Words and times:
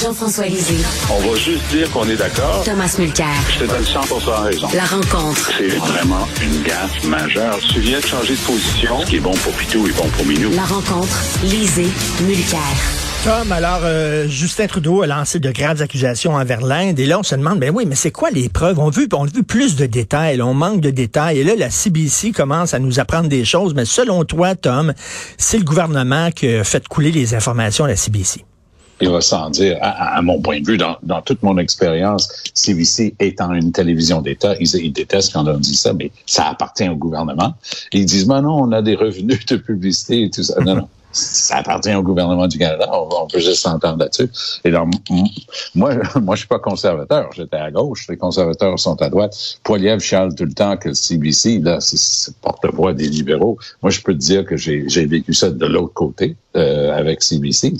Jean-François 0.00 0.46
Lisée. 0.46 0.82
On 1.10 1.18
va 1.28 1.36
juste 1.36 1.66
dire 1.70 1.90
qu'on 1.90 2.08
est 2.08 2.16
d'accord. 2.16 2.62
Thomas 2.64 2.94
Mulcair. 2.98 3.26
Je 3.52 3.58
te 3.58 3.70
donne 3.70 3.84
100 3.84 4.00
raison. 4.44 4.68
La 4.74 4.84
rencontre. 4.84 5.50
C'est 5.58 5.68
vraiment 5.68 6.26
une 6.42 6.62
gaffe 6.62 7.04
majeure. 7.04 7.58
Tu 7.58 7.80
viens 7.80 8.00
de 8.00 8.06
changer 8.06 8.32
de 8.32 8.40
position. 8.40 9.00
Ce 9.02 9.06
qui 9.06 9.16
est 9.16 9.20
bon 9.20 9.34
pour 9.34 9.52
Pitou 9.52 9.86
est 9.86 9.96
bon 9.96 10.08
pour 10.08 10.24
Minou. 10.24 10.50
La 10.52 10.64
rencontre. 10.64 11.20
Lisée. 11.42 11.88
Mulcair. 12.22 12.60
Tom, 13.24 13.52
alors, 13.52 13.80
euh, 13.82 14.26
Justin 14.26 14.68
Trudeau 14.68 15.02
a 15.02 15.06
lancé 15.06 15.38
de 15.38 15.50
graves 15.50 15.82
accusations 15.82 16.34
envers 16.34 16.62
l'Inde. 16.62 16.98
Et 16.98 17.04
là, 17.04 17.18
on 17.18 17.22
se 17.22 17.34
demande, 17.34 17.58
ben 17.58 17.70
oui, 17.74 17.84
mais 17.86 17.94
c'est 17.96 18.10
quoi 18.10 18.30
les 18.30 18.48
preuves? 18.48 18.78
On 18.78 18.88
veut, 18.88 19.06
on 19.12 19.26
veut 19.26 19.42
plus 19.42 19.76
de 19.76 19.84
détails. 19.84 20.40
On 20.40 20.54
manque 20.54 20.80
de 20.80 20.90
détails. 20.90 21.40
Et 21.40 21.44
là, 21.44 21.56
la 21.56 21.68
CBC 21.68 22.32
commence 22.32 22.72
à 22.72 22.78
nous 22.78 23.00
apprendre 23.00 23.28
des 23.28 23.44
choses. 23.44 23.74
Mais 23.74 23.84
selon 23.84 24.24
toi, 24.24 24.54
Tom, 24.54 24.94
c'est 25.36 25.58
le 25.58 25.64
gouvernement 25.64 26.30
qui 26.30 26.48
a 26.48 26.64
fait 26.64 26.88
couler 26.88 27.12
les 27.12 27.34
informations 27.34 27.84
à 27.84 27.88
la 27.88 27.96
CBC 27.96 28.46
il 29.00 29.08
va 29.08 29.20
sans 29.20 29.50
dire, 29.50 29.78
à, 29.80 30.20
mon 30.22 30.40
point 30.40 30.60
de 30.60 30.66
vue, 30.66 30.76
dans, 30.76 30.96
dans 31.02 31.22
toute 31.22 31.42
mon 31.42 31.56
expérience, 31.58 32.28
CBC 32.54 33.14
étant 33.18 33.52
une 33.52 33.72
télévision 33.72 34.20
d'État, 34.20 34.54
ils, 34.60 34.92
détestent 34.92 35.32
quand 35.32 35.46
on 35.46 35.58
dit 35.58 35.76
ça, 35.76 35.92
mais 35.92 36.10
ça 36.26 36.48
appartient 36.48 36.88
au 36.88 36.96
gouvernement. 36.96 37.54
ils 37.92 38.04
disent, 38.04 38.26
ben 38.26 38.42
non, 38.42 38.62
on 38.62 38.72
a 38.72 38.82
des 38.82 38.94
revenus 38.94 39.44
de 39.46 39.56
publicité 39.56 40.24
et 40.24 40.30
tout 40.30 40.42
ça. 40.42 40.60
Non, 40.60 40.76
non 40.76 40.88
ça 41.12 41.56
appartient 41.56 41.94
au 41.94 42.02
gouvernement 42.02 42.46
du 42.46 42.58
Canada. 42.58 42.88
On, 42.92 43.26
peut 43.26 43.40
juste 43.40 43.62
s'entendre 43.62 43.98
là-dessus. 43.98 44.28
Et 44.64 44.70
donc, 44.70 44.92
moi, 45.74 45.94
moi, 46.20 46.34
je 46.34 46.40
suis 46.40 46.48
pas 46.48 46.58
conservateur. 46.58 47.30
J'étais 47.34 47.56
à 47.56 47.70
gauche. 47.70 48.06
Les 48.08 48.16
conservateurs 48.16 48.78
sont 48.78 49.00
à 49.02 49.08
droite. 49.08 49.36
Poiliev 49.62 50.00
chiale 50.00 50.34
tout 50.34 50.44
le 50.44 50.52
temps 50.52 50.76
que 50.76 50.88
le 50.88 50.94
CBC, 50.94 51.58
là, 51.58 51.80
c'est 51.80 52.34
porte-voix 52.36 52.92
des 52.92 53.08
libéraux. 53.08 53.58
Moi, 53.82 53.90
je 53.90 54.00
peux 54.00 54.14
te 54.14 54.18
dire 54.18 54.44
que 54.44 54.56
j'ai 54.56 55.06
vécu 55.06 55.34
ça 55.34 55.50
de 55.50 55.66
l'autre 55.66 55.94
côté 55.94 56.36
euh, 56.56 56.92
avec 56.96 57.22
CBC. 57.22 57.74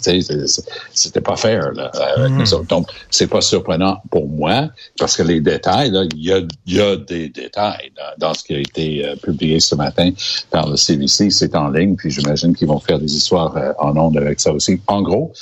C'était 0.93 1.21
pas 1.21 1.37
fair 1.37 1.73
là, 1.73 1.91
avec 2.17 2.33
nous 2.33 2.55
autres. 2.55 2.67
Donc, 2.67 2.89
c'est 3.11 3.27
pas 3.27 3.41
surprenant 3.41 4.01
pour 4.11 4.29
moi 4.29 4.71
parce 4.99 5.17
que 5.17 5.23
les 5.23 5.41
détails, 5.41 5.93
il 6.15 6.25
y 6.25 6.33
a, 6.33 6.41
y 6.67 6.81
a 6.81 6.97
des 6.97 7.29
détails 7.29 7.93
dans, 8.19 8.35
ce 8.35 8.45
qui 8.45 8.55
a 8.55 8.59
été 8.59 9.05
euh, 9.05 9.17
publié 9.17 9.61
ce 9.61 9.75
matin 9.75 10.11
par 10.51 10.69
le 10.69 10.77
CBC. 10.77 11.31
C'est 11.31 11.55
en 11.55 11.69
ligne, 11.69 11.97
puis 11.97 12.11
j'imagine 12.11 12.55
qu'ils 12.55 12.69
vont 12.69 12.81
faire 12.81 12.99
des 12.99 13.11
histoire 13.21 13.57
euh, 13.57 13.73
en 13.79 13.97
ondes 13.97 14.17
avec 14.17 14.41
ça 14.41 14.53
aussi. 14.53 14.81
En 14.87 15.03
gros, 15.03 15.33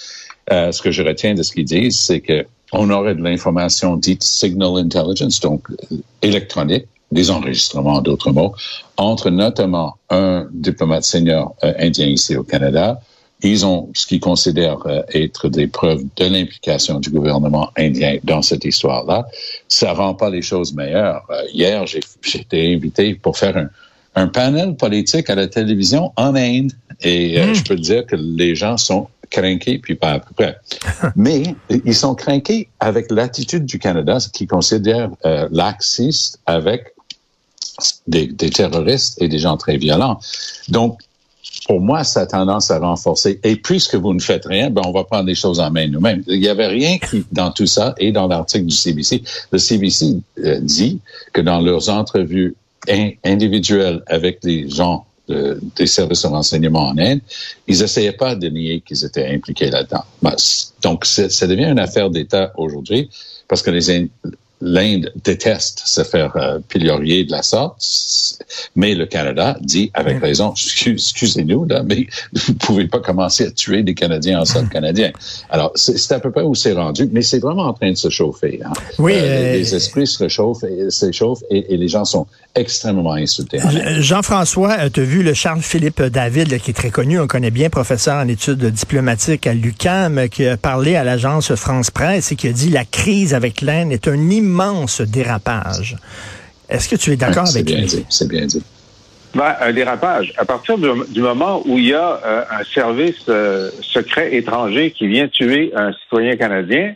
euh, 0.52 0.72
ce 0.72 0.82
que 0.82 0.90
je 0.90 1.02
retiens 1.02 1.34
de 1.34 1.42
ce 1.42 1.52
qu'ils 1.52 1.64
disent, 1.64 1.98
c'est 1.98 2.20
que 2.20 2.46
on 2.72 2.90
aurait 2.90 3.14
de 3.14 3.22
l'information 3.22 3.96
dite 3.96 4.22
signal 4.22 4.76
intelligence, 4.76 5.40
donc 5.40 5.70
euh, 5.70 5.96
électronique, 6.20 6.86
des 7.10 7.30
enregistrements, 7.30 8.02
d'autres 8.02 8.30
mots, 8.30 8.54
entre 8.98 9.30
notamment 9.30 9.96
un 10.10 10.46
diplomate 10.52 11.04
senior 11.04 11.54
indien 11.62 12.06
ici 12.06 12.36
au 12.36 12.42
Canada. 12.42 13.00
Ils 13.42 13.64
ont 13.64 13.88
ce 13.94 14.06
qu'ils 14.06 14.20
considèrent 14.20 14.84
être 15.14 15.48
des 15.48 15.68
preuves 15.68 16.02
de 16.16 16.24
l'implication 16.24 16.98
du 16.98 17.10
gouvernement 17.10 17.70
indien 17.76 18.18
dans 18.24 18.42
cette 18.42 18.64
histoire-là. 18.64 19.26
Ça 19.68 19.92
rend 19.92 20.14
pas 20.14 20.28
les 20.30 20.42
choses 20.42 20.74
meilleures. 20.74 21.24
hier, 21.52 21.86
j'ai 21.86 22.00
été 22.34 22.74
invité 22.74 23.14
pour 23.14 23.38
faire 23.38 23.56
un, 23.56 23.68
un 24.18 24.26
panel 24.26 24.74
politique 24.76 25.30
à 25.30 25.34
la 25.34 25.46
télévision 25.46 26.12
en 26.16 26.34
Inde. 26.34 26.72
Et 27.02 27.38
euh, 27.38 27.46
hmm. 27.46 27.54
je 27.54 27.64
peux 27.64 27.76
dire 27.76 28.04
que 28.06 28.16
les 28.16 28.54
gens 28.56 28.76
sont 28.76 29.08
craqués, 29.30 29.78
puis 29.78 29.94
pas 29.94 30.12
à 30.12 30.18
peu 30.20 30.34
près. 30.34 30.58
Mais 31.16 31.42
ils 31.84 31.94
sont 31.94 32.14
craqués 32.14 32.68
avec 32.80 33.10
l'attitude 33.10 33.64
du 33.64 33.78
Canada, 33.78 34.18
qui 34.32 34.46
considère 34.46 35.10
euh, 35.24 35.48
laxiste 35.52 36.40
avec 36.46 36.94
des, 38.08 38.26
des, 38.26 38.50
terroristes 38.50 39.22
et 39.22 39.28
des 39.28 39.38
gens 39.38 39.56
très 39.56 39.76
violents. 39.76 40.18
Donc, 40.68 41.00
pour 41.66 41.80
moi, 41.80 42.04
ça 42.04 42.20
a 42.20 42.26
tendance 42.26 42.70
à 42.70 42.78
renforcer. 42.78 43.40
Et 43.42 43.56
puisque 43.56 43.94
vous 43.94 44.14
ne 44.14 44.20
faites 44.20 44.46
rien, 44.46 44.70
ben 44.70 44.82
on 44.86 44.92
va 44.92 45.04
prendre 45.04 45.26
les 45.26 45.34
choses 45.34 45.60
en 45.60 45.70
main 45.70 45.86
nous-mêmes. 45.86 46.22
Il 46.26 46.40
n'y 46.40 46.48
avait 46.48 46.66
rien 46.66 46.98
qui, 46.98 47.24
dans 47.32 47.50
tout 47.50 47.66
ça, 47.66 47.94
et 47.98 48.10
dans 48.12 48.26
l'article 48.26 48.66
du 48.66 48.74
CBC, 48.74 49.22
le 49.52 49.58
CBC 49.58 50.16
euh, 50.44 50.60
dit 50.60 51.00
que 51.32 51.40
dans 51.40 51.60
leurs 51.60 51.90
entrevues 51.90 52.54
individuels 53.24 54.02
avec 54.06 54.38
les 54.44 54.68
gens 54.68 55.04
des 55.76 55.86
services 55.86 56.22
de 56.22 56.28
renseignement 56.28 56.88
en 56.88 56.96
Inde, 56.96 57.20
ils 57.66 57.82
essayaient 57.82 58.12
pas 58.12 58.34
de 58.34 58.48
nier 58.48 58.80
qu'ils 58.80 59.04
étaient 59.04 59.26
impliqués 59.26 59.70
là-dedans. 59.70 60.04
Donc, 60.82 61.04
ça 61.04 61.46
devient 61.46 61.66
une 61.66 61.78
affaire 61.78 62.08
d'État 62.08 62.52
aujourd'hui 62.56 63.10
parce 63.46 63.60
que 63.60 63.70
les, 63.70 64.08
l'Inde 64.60 65.12
déteste 65.24 65.82
se 65.84 66.02
faire 66.02 66.36
euh, 66.36 66.58
pilorier 66.68 67.24
de 67.24 67.30
la 67.30 67.42
sorte, 67.42 67.80
mais 68.74 68.94
le 68.94 69.06
Canada 69.06 69.56
dit 69.60 69.90
avec 69.94 70.20
raison, 70.20 70.52
excusez-nous, 70.52 71.64
là, 71.66 71.82
mais 71.84 72.06
vous 72.32 72.52
ne 72.52 72.58
pouvez 72.58 72.88
pas 72.88 72.98
commencer 72.98 73.46
à 73.46 73.50
tuer 73.50 73.82
des 73.82 73.94
Canadiens 73.94 74.40
en 74.40 74.44
sol 74.44 74.68
canadien. 74.68 75.12
Alors, 75.50 75.72
c'est 75.74 76.12
à 76.12 76.20
peu 76.20 76.30
près 76.30 76.42
où 76.42 76.54
c'est 76.54 76.72
rendu, 76.72 77.08
mais 77.12 77.22
c'est 77.22 77.38
vraiment 77.38 77.66
en 77.66 77.72
train 77.72 77.90
de 77.90 77.96
se 77.96 78.10
chauffer. 78.10 78.60
Hein. 78.64 78.72
Oui, 78.98 79.12
euh, 79.14 79.52
les, 79.52 79.72
euh, 79.72 79.76
esprits 79.76 80.06
se 80.06 80.18
réchauffent 80.18 80.64
et, 80.64 80.90
s'échauffent 80.90 81.42
et, 81.50 81.72
et, 81.72 81.76
les 81.76 81.88
gens 81.88 82.04
sont 82.04 82.26
extrêmement 82.54 83.12
insultés. 83.12 83.60
Jean-François, 84.00 84.90
tu 84.90 85.00
as 85.00 85.04
vu 85.04 85.22
le 85.22 85.34
Charles-Philippe 85.34 86.02
David, 86.02 86.58
qui 86.60 86.70
est 86.70 86.74
très 86.74 86.90
connu, 86.90 87.20
on 87.20 87.26
connaît 87.26 87.52
bien, 87.52 87.70
professeur 87.70 88.16
en 88.16 88.26
études 88.26 88.64
diplomatiques 88.64 89.46
à 89.46 89.54
l'UCAM, 89.54 90.28
qui 90.28 90.46
a 90.46 90.56
parlé 90.56 90.96
à 90.96 91.04
l'agence 91.04 91.54
France 91.54 91.90
Presse 91.90 92.32
et 92.32 92.36
qui 92.36 92.48
a 92.48 92.52
dit 92.52 92.70
la 92.70 92.84
crise 92.84 93.34
avec 93.34 93.60
l'Inde 93.60 93.92
est 93.92 94.08
un 94.08 94.30
immense 94.30 94.47
immense 94.48 95.00
dérapage. 95.02 95.96
Est-ce 96.68 96.88
que 96.88 96.96
tu 96.96 97.12
es 97.12 97.16
d'accord 97.16 97.48
avec 97.48 97.64
bien 97.64 97.80
lui? 97.80 98.04
C'est 98.08 98.28
bien 98.28 98.46
dit. 98.46 98.62
Ben, 99.34 99.54
un 99.60 99.72
dérapage. 99.72 100.32
À 100.38 100.44
partir 100.44 100.78
du, 100.78 101.20
moment 101.20 101.62
où 101.66 101.78
il 101.78 101.88
y 101.88 101.94
a 101.94 102.20
euh, 102.24 102.44
un 102.50 102.64
service 102.64 103.24
euh, 103.28 103.70
secret 103.82 104.34
étranger 104.34 104.90
qui 104.90 105.06
vient 105.06 105.28
tuer 105.28 105.70
un 105.76 105.92
citoyen 105.92 106.36
canadien, 106.36 106.94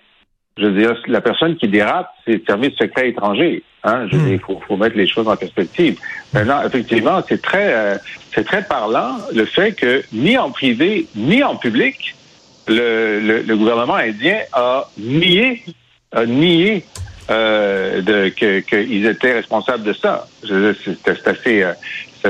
je 0.57 0.67
veux 0.67 0.79
dire, 0.79 0.95
la 1.07 1.21
personne 1.21 1.57
qui 1.57 1.69
dérape, 1.69 2.11
c'est 2.25 2.33
le 2.33 2.43
service 2.47 2.75
secret 2.77 3.11
étranger. 3.11 3.63
Hein? 3.85 4.07
Je 4.11 4.17
veux 4.17 4.25
dire, 4.25 4.41
il 4.49 4.67
faut, 4.67 4.77
mettre 4.77 4.97
les 4.97 5.07
choses 5.07 5.29
en 5.29 5.37
perspective. 5.37 5.99
Maintenant, 6.33 6.63
effectivement, 6.65 7.21
c'est 7.29 7.41
très, 7.41 7.75
euh, 7.75 7.97
c'est 8.35 8.45
très 8.45 8.63
parlant 8.63 9.19
le 9.35 9.45
fait 9.45 9.73
que 9.73 10.03
ni 10.13 10.37
en 10.39 10.51
privé 10.51 11.07
ni 11.15 11.43
en 11.43 11.57
public, 11.57 12.15
le, 12.69 13.43
le 13.47 13.57
gouvernement 13.57 13.97
indien 13.97 14.39
a 14.53 14.89
nié, 14.99 15.63
a 16.13 16.25
nié 16.25 16.85
euh, 17.33 18.31
qu'ils 18.31 19.07
étaient 19.07 19.33
responsables 19.33 19.85
de 19.85 19.93
ça. 19.93 20.27
C'est 20.43 21.29
assez, 21.29 21.63
euh, 21.63 21.73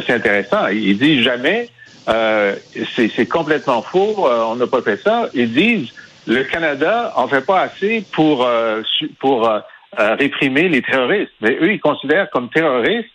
intéressant. 0.08 0.68
Ils 0.68 0.98
disent 0.98 1.24
jamais, 1.24 1.68
euh, 2.08 2.54
c'est 2.96 3.26
complètement 3.26 3.82
faux, 3.82 4.26
euh, 4.26 4.44
on 4.44 4.56
n'a 4.56 4.66
pas 4.66 4.82
fait 4.82 4.96
ça. 4.96 5.28
Ils 5.34 5.52
disent, 5.52 5.92
le 6.26 6.44
Canada 6.44 7.12
en 7.16 7.26
fait 7.26 7.44
pas 7.44 7.62
assez 7.62 8.04
pour, 8.12 8.48
pour 9.18 9.50
réprimer 9.96 10.68
les 10.68 10.82
terroristes. 10.82 11.32
Mais 11.40 11.58
eux, 11.60 11.72
ils 11.72 11.80
considèrent 11.80 12.30
comme 12.30 12.48
terroristes 12.48 13.08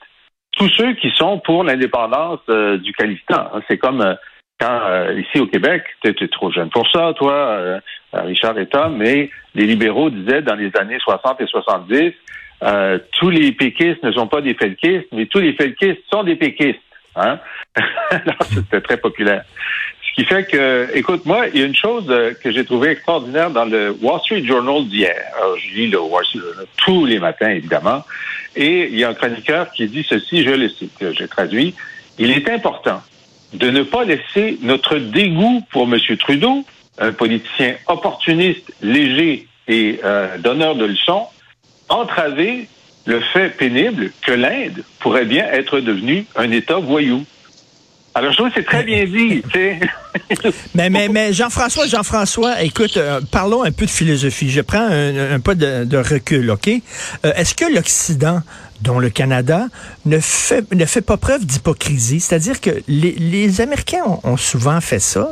tous 0.51 0.69
ceux 0.69 0.93
qui 0.95 1.09
sont 1.11 1.39
pour 1.39 1.63
l'indépendance 1.63 2.41
du 2.47 2.91
Khalistan. 2.93 3.49
C'est 3.69 3.77
comme 3.77 4.17
quand 4.59 4.81
euh, 4.87 5.19
ici 5.19 5.39
au 5.39 5.47
Québec, 5.47 5.83
tu 6.01 6.09
étais 6.09 6.27
trop 6.27 6.51
jeune 6.51 6.69
pour 6.69 6.89
ça, 6.89 7.13
toi, 7.15 7.33
euh, 7.33 7.79
euh, 8.15 8.21
Richard 8.21 8.57
et 8.57 8.65
Tom, 8.67 8.97
mais 8.97 9.29
les 9.53 9.65
libéraux 9.65 10.09
disaient 10.09 10.41
dans 10.41 10.55
les 10.55 10.71
années 10.77 10.97
60 10.99 11.41
et 11.41 11.47
70, 11.47 12.13
tous 13.19 13.29
les 13.29 13.51
péquistes 13.51 14.01
ne 14.03 14.11
sont 14.11 14.27
pas 14.27 14.41
des 14.41 14.55
felkistes, 14.55 15.07
mais 15.11 15.27
tous 15.27 15.39
les 15.39 15.53
felkistes 15.53 16.01
sont 16.11 16.23
des 16.23 16.35
péquistes. 16.35 16.79
Hein? 17.15 17.39
Alors, 18.09 18.43
c'était 18.51 18.81
très 18.81 18.97
populaire. 18.97 19.43
Ce 20.01 20.13
qui 20.15 20.25
fait 20.25 20.49
que, 20.49 20.87
écoute, 20.95 21.27
moi, 21.27 21.45
il 21.53 21.59
y 21.59 21.63
a 21.63 21.67
une 21.67 21.75
chose 21.75 22.07
que 22.43 22.51
j'ai 22.51 22.65
trouvé 22.65 22.89
extraordinaire 22.89 23.51
dans 23.51 23.65
le 23.65 23.95
Wall 24.01 24.19
Street 24.21 24.43
Journal 24.43 24.87
d'hier. 24.87 25.15
Je 25.59 25.75
lis 25.75 25.87
le 25.87 25.99
Wall 26.01 26.25
Street 26.25 26.39
Journal 26.39 26.65
tous 26.77 27.05
les 27.05 27.19
matins, 27.19 27.49
évidemment. 27.49 28.03
Et 28.55 28.87
il 28.87 28.97
y 28.97 29.03
a 29.03 29.09
un 29.09 29.13
chroniqueur 29.13 29.69
qui 29.71 29.87
dit 29.87 30.03
ceci, 30.07 30.43
je 30.43 30.49
le 30.49 30.69
cite, 30.69 30.93
j'ai 31.11 31.27
traduit. 31.27 31.75
Il 32.17 32.31
est 32.31 32.49
important 32.49 33.03
de 33.53 33.69
ne 33.69 33.83
pas 33.83 34.03
laisser 34.03 34.57
notre 34.61 34.97
dégoût 34.97 35.63
pour 35.71 35.83
M. 35.83 35.99
Trudeau, 36.17 36.65
un 36.99 37.11
politicien 37.11 37.75
opportuniste, 37.87 38.71
léger 38.81 39.47
et 39.67 39.99
euh, 40.03 40.37
donneur 40.37 40.75
de 40.75 40.85
leçons, 40.85 41.27
entraver 41.89 42.67
le 43.05 43.19
fait 43.21 43.49
pénible 43.55 44.11
que 44.21 44.31
l'Inde 44.31 44.83
pourrait 44.99 45.25
bien 45.25 45.45
être 45.45 45.79
devenue 45.79 46.25
un 46.35 46.51
État 46.51 46.77
voyou. 46.77 47.25
Alors, 48.17 48.31
je 48.31 48.37
trouve 48.37 48.49
c'est 48.55 48.65
très 48.65 48.83
bien 48.83 49.05
dit, 49.05 49.43
mais, 50.73 51.31
Jean-François, 51.33 51.85
Jean-François, 51.85 52.63
écoute, 52.63 52.97
euh, 52.97 53.21
parlons 53.29 53.61
un 53.61 53.71
peu 53.71 53.85
de 53.85 53.91
philosophie. 53.91 54.49
Je 54.49 54.61
prends 54.61 54.87
un, 54.89 55.39
peu 55.39 55.53
de, 55.53 55.97
recul, 55.97 56.49
OK? 56.49 56.67
Euh, 56.67 57.31
est-ce 57.35 57.53
que 57.53 57.71
l'Occident 57.71 58.41
dont 58.81 58.99
le 58.99 59.09
Canada, 59.09 59.67
ne 60.05 60.19
fait, 60.19 61.01
pas 61.01 61.17
preuve 61.17 61.45
d'hypocrisie? 61.45 62.19
C'est-à-dire 62.19 62.59
que 62.59 62.71
les, 62.87 63.11
les 63.11 63.61
Américains 63.61 64.03
ont, 64.23 64.37
souvent 64.37 64.81
fait 64.81 64.99
ça, 64.99 65.29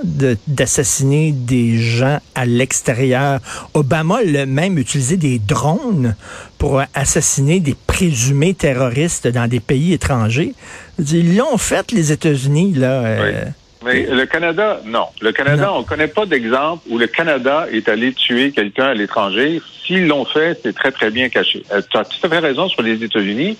d'assassiner 0.47 1.31
des 1.31 1.79
gens 1.79 2.19
à 2.35 2.45
l'extérieur. 2.45 3.39
Obama 3.73 4.17
a 4.17 4.45
même 4.45 4.77
utilisé 4.77 5.17
des 5.17 5.39
drones 5.39 6.15
pour 6.57 6.81
assassiner 6.93 7.59
des 7.59 7.75
présumés 7.87 8.53
terroristes 8.53 9.27
dans 9.27 9.47
des 9.47 9.59
pays 9.59 9.93
étrangers. 9.93 10.53
Ils 10.99 11.35
l'ont 11.35 11.57
fait, 11.57 11.91
les 11.91 12.11
États-Unis, 12.11 12.73
là. 12.75 13.03
Euh, 13.03 13.45
Mais 13.83 14.03
le 14.03 14.25
Canada, 14.25 14.79
non. 14.85 15.07
Le 15.21 15.31
Canada, 15.31 15.71
on 15.73 15.79
ne 15.79 15.85
connaît 15.85 16.07
pas 16.07 16.25
d'exemple 16.25 16.83
où 16.89 16.97
le 16.97 17.07
Canada 17.07 17.67
est 17.71 17.89
allé 17.89 18.13
tuer 18.13 18.51
quelqu'un 18.51 18.85
à 18.85 18.93
l'étranger. 18.93 19.61
S'ils 19.85 20.07
l'ont 20.07 20.25
fait, 20.25 20.59
c'est 20.63 20.73
très, 20.73 20.91
très 20.91 21.11
bien 21.11 21.29
caché. 21.29 21.63
Euh, 21.71 21.81
tu 21.91 21.97
as 21.97 22.05
tout 22.05 22.17
à 22.23 22.29
fait 22.29 22.39
raison 22.39 22.67
sur 22.69 22.81
les 22.81 23.03
États-Unis. 23.03 23.57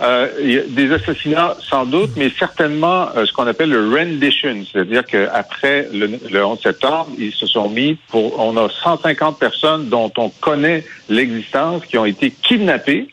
Euh, 0.00 0.28
il 0.40 0.52
y 0.52 0.58
a 0.58 0.62
des 0.62 0.92
assassinats, 0.92 1.56
sans 1.60 1.84
doute, 1.84 2.10
mais 2.16 2.30
certainement 2.38 3.08
euh, 3.16 3.26
ce 3.26 3.32
qu'on 3.32 3.46
appelle 3.46 3.70
le 3.70 3.94
rendition, 3.94 4.64
c'est-à-dire 4.72 5.04
qu'après 5.04 5.88
le, 5.92 6.18
le 6.30 6.44
11 6.44 6.60
septembre, 6.62 7.08
ils 7.18 7.32
se 7.32 7.46
sont 7.46 7.68
mis 7.68 7.98
pour... 8.08 8.38
On 8.40 8.56
a 8.56 8.68
150 8.70 9.38
personnes 9.38 9.88
dont 9.88 10.10
on 10.16 10.30
connaît 10.30 10.84
l'existence 11.08 11.84
qui 11.84 11.98
ont 11.98 12.06
été 12.06 12.30
kidnappées 12.30 13.08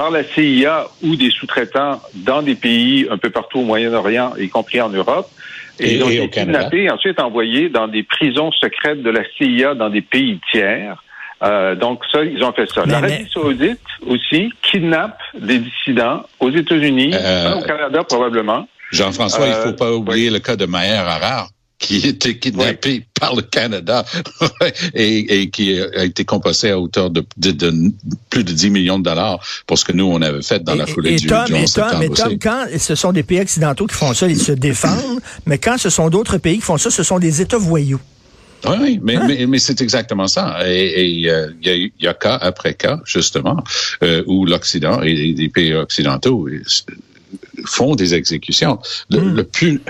par 0.00 0.10
la 0.10 0.24
CIA 0.24 0.86
ou 1.02 1.14
des 1.14 1.30
sous-traitants 1.30 2.00
dans 2.14 2.40
des 2.40 2.54
pays 2.54 3.06
un 3.10 3.18
peu 3.18 3.28
partout 3.28 3.58
au 3.58 3.64
Moyen-Orient, 3.64 4.32
y 4.38 4.48
compris 4.48 4.80
en 4.80 4.88
Europe. 4.88 5.28
Et, 5.78 5.90
Et- 5.90 5.94
ils 5.96 6.02
ont 6.02 6.08
été 6.08 6.28
kidnappés 6.40 6.84
et 6.84 6.90
ensuite 6.90 7.20
envoyés 7.20 7.68
dans 7.68 7.86
des 7.86 8.02
prisons 8.02 8.50
secrètes 8.52 9.02
de 9.02 9.10
la 9.10 9.20
CIA 9.36 9.74
dans 9.74 9.90
des 9.90 10.00
pays 10.00 10.40
tiers. 10.50 11.02
Euh, 11.42 11.74
donc 11.74 12.00
ça, 12.10 12.24
ils 12.24 12.42
ont 12.42 12.52
fait 12.52 12.66
ça. 12.70 12.86
L'Arabie 12.86 13.12
mais- 13.12 13.26
saoudite 13.30 13.80
aussi 14.06 14.50
kidnappe 14.62 15.18
des 15.38 15.58
dissidents 15.58 16.22
aux 16.38 16.50
États-Unis, 16.50 17.12
Euh, 17.14 17.56
au 17.56 17.62
Canada 17.62 18.02
probablement. 18.02 18.66
Jean-François, 18.92 19.46
il 19.48 19.52
Euh, 19.52 19.64
faut 19.64 19.72
pas 19.74 19.92
oublier 19.92 20.30
le 20.30 20.38
cas 20.38 20.56
de 20.56 20.64
Maher 20.64 21.06
Harar 21.06 21.48
qui 21.80 22.06
était 22.06 22.36
kidnappé 22.38 23.04
par 23.18 23.34
le 23.34 23.40
Canada 23.42 24.04
et, 24.94 25.40
et 25.42 25.50
qui 25.50 25.80
a 25.80 26.04
été 26.04 26.24
compensé 26.26 26.70
à 26.70 26.78
hauteur 26.78 27.10
de, 27.10 27.24
de- 27.38 27.50
de 27.52 27.72
plus 28.28 28.44
de 28.44 28.52
10 28.52 28.70
millions 28.70 28.98
de 28.98 29.04
dollars 29.04 29.40
pour 29.66 29.78
ce 29.78 29.84
que 29.86 29.92
nous, 29.92 30.04
on 30.04 30.20
avait 30.22 30.42
fait 30.42 30.62
dans 30.62 30.74
la 30.74 30.86
foulée 30.86 31.14
et, 31.14 31.16
du, 31.16 31.26
Tom, 31.26 31.46
du 31.46 31.54
et 31.54 31.62
11 31.62 31.72
Tom, 31.72 31.84
septembre 31.84 31.98
mais 32.08 32.14
Tom, 32.14 32.26
aussi. 32.28 32.38
quand 32.38 32.66
ce 32.78 32.94
sont 32.94 33.12
des 33.12 33.22
pays 33.22 33.40
occidentaux 33.40 33.86
qui 33.86 33.94
font 33.96 34.12
ça, 34.14 34.28
ils 34.28 34.38
se 34.40 34.52
défendent, 34.52 35.20
mais 35.46 35.56
quand 35.58 35.78
ce 35.78 35.88
sont 35.90 36.10
d'autres 36.10 36.36
pays 36.38 36.56
qui 36.56 36.60
font 36.62 36.76
ça, 36.78 36.90
ce 36.90 37.02
sont 37.02 37.18
des 37.18 37.40
États 37.40 37.58
voyous. 37.58 38.00
Oui, 38.66 38.72
oui, 38.78 38.94
Hein? 38.96 39.00
mais, 39.02 39.18
mais, 39.26 39.46
mais 39.46 39.58
c'est 39.58 39.80
exactement 39.80 40.28
ça. 40.28 40.58
Et 40.68 41.30
euh, 41.30 41.50
il 41.62 41.66
y, 41.66 41.70
a, 42.06 42.10
y 42.10 42.14
cas 42.20 42.36
après 42.42 42.74
cas, 42.74 43.00
justement, 43.06 43.64
euh, 44.02 44.22
où 44.26 44.44
l'Occident 44.44 45.00
et 45.00 45.14
les- 45.14 45.32
les 45.32 45.48
pays 45.48 45.72
occidentaux 45.72 46.46
euh, 46.46 46.60
font 47.64 47.94
des 47.94 48.12
exécutions. 48.12 48.78
Le, 49.08 49.20
Hmm. 49.20 49.34
le 49.36 49.44
plus 49.44 49.80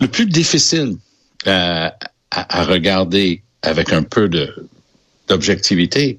le 0.00 0.08
plus 0.08 0.26
difficile 0.26 0.96
euh, 1.46 1.88
à, 2.30 2.60
à 2.60 2.64
regarder 2.64 3.42
avec 3.62 3.92
un 3.92 4.02
peu 4.02 4.28
d'objectivité, 5.28 6.18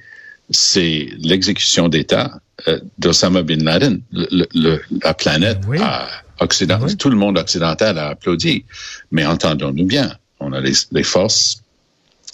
c'est 0.50 1.10
l'exécution 1.20 1.88
d'État 1.90 2.40
euh, 2.68 2.80
d'Osama 2.98 3.44
bin 3.44 3.58
Laden. 3.64 4.02
Le- 4.12 4.48
le- 4.54 4.82
la 5.04 5.14
planète 5.14 5.60
Oui. 5.68 5.78
a- 5.82 6.10
occident, 6.40 6.80
Oui. 6.82 6.96
tout 6.98 7.10
le 7.10 7.16
monde 7.18 7.38
occidental 7.38 7.98
a 7.98 8.10
applaudi. 8.10 8.64
Mais 9.12 9.26
entendons-nous 9.26 9.86
bien, 9.86 10.16
on 10.40 10.54
a 10.54 10.62
les, 10.62 10.74
les 10.92 11.04
forces 11.04 11.62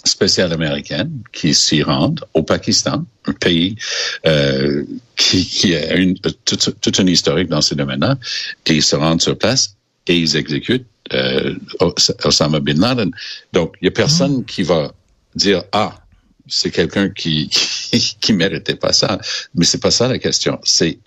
spéciales 0.04 0.52
américaines 0.52 1.22
qui 1.32 1.54
s'y 1.54 1.82
rendent 1.82 2.22
au 2.34 2.42
Pakistan, 2.42 3.04
un 3.26 3.32
pays 3.32 3.76
euh, 4.26 4.84
qui, 5.16 5.46
qui 5.46 5.74
a 5.74 5.94
une, 5.94 6.18
toute, 6.18 6.78
toute 6.80 6.98
une 6.98 7.08
historique 7.08 7.48
dans 7.48 7.62
ces 7.62 7.74
domaines-là, 7.74 8.18
et 8.66 8.74
ils 8.74 8.82
se 8.82 8.96
rendent 8.96 9.22
sur 9.22 9.38
place 9.38 9.76
et 10.06 10.18
ils 10.18 10.36
exécutent 10.36 10.86
euh, 11.12 11.54
Os- 11.80 12.12
Osama 12.24 12.60
bin 12.60 12.74
Laden. 12.80 13.10
Donc, 13.52 13.74
il 13.80 13.86
y 13.86 13.88
a 13.88 13.90
personne 13.90 14.44
qui 14.44 14.62
va 14.62 14.92
dire 15.34 15.62
ah 15.72 15.98
c'est 16.46 16.70
quelqu'un 16.70 17.08
qui, 17.10 17.48
qui 17.48 18.16
qui 18.20 18.32
méritait 18.32 18.76
pas 18.76 18.92
ça, 18.92 19.18
mais 19.54 19.64
c'est 19.64 19.80
pas 19.80 19.90
ça 19.90 20.08
la 20.08 20.18
question. 20.18 20.58
C'est 20.64 20.98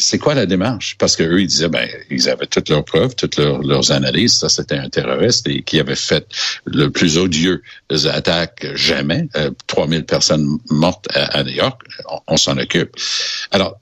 c'est 0.00 0.18
quoi 0.18 0.34
la 0.34 0.46
démarche? 0.46 0.96
Parce 0.98 1.16
que 1.16 1.24
eux, 1.24 1.40
ils 1.40 1.46
disaient, 1.48 1.68
ben, 1.68 1.88
ils 2.10 2.28
avaient 2.28 2.46
toutes 2.46 2.68
leurs 2.68 2.84
preuves, 2.84 3.16
toutes 3.16 3.36
leurs, 3.36 3.58
leurs 3.62 3.90
analyses. 3.90 4.34
Ça, 4.34 4.48
c'était 4.48 4.76
un 4.76 4.88
terroriste 4.88 5.48
et 5.48 5.62
qui 5.62 5.80
avait 5.80 5.96
fait 5.96 6.24
le 6.66 6.88
plus 6.90 7.18
odieux 7.18 7.62
des 7.90 8.06
attaques 8.06 8.66
jamais. 8.74 9.26
Euh, 9.36 9.50
3000 9.66 10.04
personnes 10.04 10.58
mortes 10.70 11.06
à, 11.14 11.38
à 11.38 11.42
New 11.42 11.54
York. 11.54 11.80
On, 12.10 12.20
on 12.28 12.36
s'en 12.36 12.58
occupe. 12.58 12.94
Alors, 13.50 13.80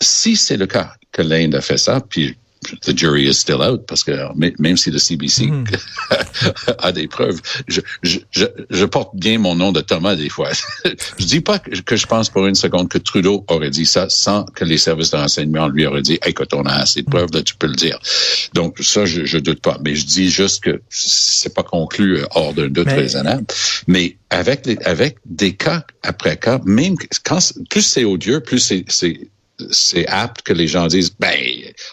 si 0.00 0.36
c'est 0.36 0.56
le 0.56 0.66
cas 0.66 0.94
que 1.12 1.20
l'Inde 1.22 1.54
a 1.56 1.60
fait 1.60 1.76
ça, 1.78 2.00
puis 2.00 2.36
the 2.86 2.96
jury 2.96 3.28
is 3.28 3.34
still 3.34 3.62
out 3.62 3.86
parce 3.86 4.04
que 4.04 4.12
même 4.60 4.76
si 4.76 4.90
le 4.90 4.98
CBC 4.98 5.46
Mm. 5.48 5.64
a 6.78 6.92
des 6.92 7.06
preuves, 7.06 7.40
je, 7.68 7.80
je, 8.02 8.18
je, 8.70 8.84
porte 8.84 9.14
bien 9.14 9.38
mon 9.38 9.54
nom 9.54 9.72
de 9.72 9.80
Thomas 9.80 10.16
des 10.16 10.28
fois. 10.28 10.50
je 11.18 11.24
dis 11.24 11.40
pas 11.40 11.58
que, 11.58 11.96
je 11.96 12.06
pense 12.06 12.28
pour 12.30 12.46
une 12.46 12.54
seconde 12.54 12.88
que 12.88 12.98
Trudeau 12.98 13.44
aurait 13.48 13.70
dit 13.70 13.86
ça 13.86 14.06
sans 14.08 14.44
que 14.44 14.64
les 14.64 14.78
services 14.78 15.10
de 15.10 15.16
renseignement 15.16 15.68
lui 15.68 15.86
auraient 15.86 16.02
dit, 16.02 16.18
écoute, 16.26 16.52
on 16.54 16.64
a 16.64 16.72
assez 16.72 17.02
de 17.02 17.10
preuves, 17.10 17.30
là, 17.32 17.42
tu 17.42 17.54
peux 17.54 17.66
le 17.66 17.74
dire. 17.74 17.98
Donc 18.54 18.78
ça, 18.80 19.04
je, 19.06 19.24
je 19.24 19.38
doute 19.38 19.60
pas. 19.60 19.78
Mais 19.84 19.94
je 19.94 20.06
dis 20.06 20.30
juste 20.30 20.62
que 20.64 20.80
c'est 20.88 21.54
pas 21.54 21.62
conclu 21.62 22.18
euh, 22.18 22.26
hors 22.34 22.52
d'un 22.54 22.68
doute 22.68 22.86
Mais- 22.86 22.94
raisonnable. 22.94 23.46
Mais 23.86 24.16
avec 24.30 24.66
les, 24.66 24.78
avec 24.84 25.16
des 25.24 25.54
cas 25.54 25.84
après 26.02 26.36
cas, 26.36 26.60
même 26.64 26.96
quand 27.24 27.38
plus 27.70 27.82
c'est 27.82 28.04
odieux, 28.04 28.40
plus 28.40 28.58
c'est 28.88 29.30
c'est 29.70 30.06
apte 30.06 30.42
que 30.42 30.52
les 30.52 30.68
gens 30.68 30.86
disent 30.86 31.14
ben 31.18 31.34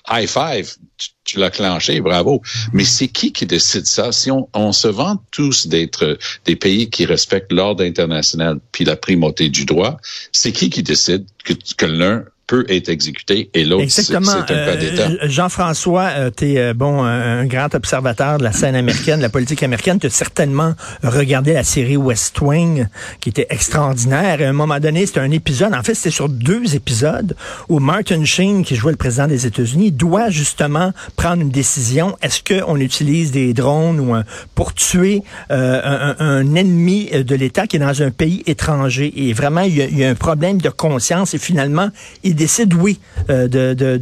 high 0.09 0.27
five 0.27 0.75
tu, 1.23 1.39
l'as 1.39 1.49
clenché 1.49 1.99
bravo. 2.01 2.41
Mais 2.71 2.85
c'est 2.85 3.07
qui 3.07 3.33
qui 3.33 3.45
décide 3.45 3.87
ça? 3.87 4.11
Si 4.11 4.29
on, 4.29 4.47
on 4.53 4.71
se 4.71 4.87
vante 4.87 5.21
tous 5.31 5.67
d'être 5.67 6.17
des 6.45 6.55
pays 6.55 6.89
qui 6.89 7.05
respectent 7.05 7.51
l'ordre 7.51 7.83
international 7.83 8.59
puis 8.71 8.85
la 8.85 8.95
primauté 8.95 9.49
du 9.49 9.65
droit 9.65 9.97
c'est 10.31 10.51
qui 10.51 10.69
qui 10.69 10.83
décide 10.83 11.25
que 11.43 11.85
l'un 11.85 12.23
peut 12.47 12.65
être 12.69 12.89
exécuté 12.89 13.49
et 13.53 13.65
l'autre 13.65 13.85
c'est 13.89 14.13
un 14.15 14.21
cas 14.43 14.75
d'État 14.75 15.07
Euh, 15.09 15.27
Jean-François, 15.27 16.09
tu 16.37 16.53
es 16.53 16.73
bon, 16.73 17.03
un, 17.03 17.45
grand 17.45 17.73
observateur 17.73 18.37
de 18.37 18.43
la 18.43 18.51
scène 18.51 18.75
américaine, 18.75 19.17
de 19.17 19.21
la 19.23 19.29
politique 19.29 19.63
américaine. 19.63 19.99
Tu 19.99 20.07
as 20.07 20.11
certainement 20.11 20.73
regardé 21.03 21.53
la 21.53 21.63
série 21.63 21.97
West 21.97 22.39
Wing, 22.41 22.87
qui 23.19 23.29
était 23.29 23.47
extraordinaire. 23.49 24.41
Et 24.41 24.45
à 24.45 24.49
un 24.49 24.53
moment 24.53 24.79
donné, 24.79 25.05
c'était 25.05 25.21
un 25.21 25.31
épisode, 25.31 25.73
en 25.73 25.81
fait, 25.83 25.95
c'était 25.95 26.11
sur 26.11 26.29
deux 26.29 26.75
épisodes, 26.75 27.35
où 27.69 27.79
Martin 27.79 28.23
Sheen, 28.25 28.63
qui 28.63 28.75
jouait 28.75 28.91
le 28.91 28.97
président 28.97 29.27
des 29.27 29.45
États-Unis, 29.47 29.91
doit 29.91 30.29
justement 30.29 30.91
prendre 31.15 31.41
une 31.41 31.49
décision. 31.51 32.17
Est-ce 32.21 32.41
qu'on 32.43 32.77
utilise 32.77 33.31
des 33.31 33.53
drones 33.53 33.99
ou 33.99 34.15
pour 34.53 34.73
tuer 34.73 35.23
euh, 35.51 35.81
un, 35.83 36.15
un- 36.19 36.55
ennemi 36.55 37.09
de 37.11 37.35
l'État 37.35 37.65
qui 37.67 37.77
est 37.77 37.79
dans 37.79 38.01
un 38.03 38.11
pays 38.11 38.43
étranger? 38.45 39.11
Et 39.15 39.33
vraiment, 39.33 39.61
il 39.61 39.75
y 39.77 39.95
y 39.95 40.03
a 40.03 40.09
un 40.09 40.15
problème 40.15 40.59
de 40.61 40.69
conscience 40.69 41.33
et 41.33 41.37
finalement, 41.37 41.89
il 42.23 42.34
décide, 42.35 42.73
oui, 42.73 42.99
euh, 43.29 43.47
de, 43.47 43.73
de, 43.73 43.97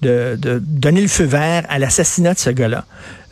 de, 0.00 0.62
donner 0.62 1.00
le 1.00 1.08
feu 1.08 1.24
vert 1.24 1.64
à 1.68 1.78
l'assassinat 1.78 2.34
de 2.34 2.38
ce 2.38 2.50
gars-là. 2.50 2.84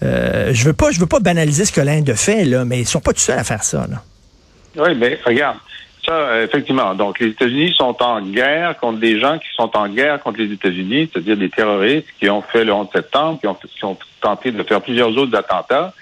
Euh, 0.02 0.50
je 0.52 0.64
veux 0.64 0.72
pas, 0.72 0.90
je 0.90 1.00
veux 1.00 1.06
pas 1.06 1.20
banaliser 1.20 1.64
ce 1.64 1.72
que 1.72 1.80
l'Inde 1.80 2.12
fait, 2.14 2.44
mais 2.66 2.80
ils 2.80 2.86
sont 2.86 3.00
pas 3.00 3.12
tout 3.12 3.20
seuls 3.20 3.38
à 3.38 3.44
faire 3.44 3.62
ça. 3.62 3.86
Oui, 4.76 4.94
mais 4.96 5.18
regarde, 5.24 5.56
ça, 6.04 6.42
effectivement. 6.42 6.94
Donc, 6.94 7.18
les 7.18 7.28
États-Unis 7.28 7.72
sont 7.76 7.96
en 8.02 8.20
guerre 8.20 8.76
contre 8.78 8.98
des 8.98 9.18
gens 9.18 9.38
qui 9.38 9.48
sont 9.56 9.74
en 9.76 9.88
guerre 9.88 10.20
contre 10.22 10.38
les 10.38 10.52
États-Unis, 10.52 11.10
c'est-à-dire 11.10 11.36
des 11.36 11.48
terroristes 11.48 12.06
qui 12.20 12.28
ont 12.28 12.42
fait 12.42 12.64
le 12.64 12.72
11 12.72 12.88
septembre, 12.92 13.40
qui 13.40 13.46
ont, 13.46 13.54
qui 13.54 13.84
ont 13.84 13.96
tenté 14.20 14.50
de 14.50 14.62
faire 14.62 14.82
plusieurs 14.82 15.16
autres 15.16 15.36
attentats. 15.36 15.94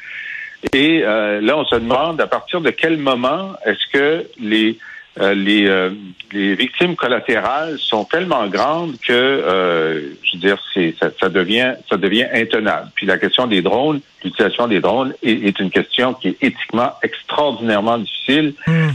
Et 0.72 1.02
euh, 1.04 1.40
là, 1.40 1.58
on 1.58 1.64
se 1.64 1.75
demande 1.75 2.20
à 2.20 2.26
partir 2.26 2.60
de 2.60 2.70
quel 2.70 2.96
moment 2.96 3.52
est-ce 3.64 3.92
que 3.92 4.26
les 4.40 4.78
euh, 5.21 5.35
les, 5.35 5.66
euh, 5.66 5.90
les 6.33 6.54
victimes 6.54 6.97
collatérales 6.97 7.78
sont 7.78 8.04
tellement 8.04 8.47
grandes 8.49 8.97
que, 9.06 9.12
euh, 9.12 10.00
je 10.25 10.35
veux 10.35 10.40
dire, 10.40 10.59
c'est, 10.73 10.94
ça, 10.99 11.11
ça 11.21 11.28
devient 11.28 11.75
ça 11.88 11.97
devient 11.97 12.26
intenable. 12.33 12.88
Puis 12.94 13.06
la 13.06 13.18
question 13.18 13.47
des 13.47 13.62
drones, 13.62 14.00
l'utilisation 14.25 14.66
des 14.66 14.80
drones 14.80 15.14
est, 15.23 15.47
est 15.49 15.61
une 15.61 15.71
question 15.71 16.14
qui 16.14 16.28
est 16.28 16.37
éthiquement 16.42 16.92
extraordinairement 17.02 17.99
difficile. 17.99 18.54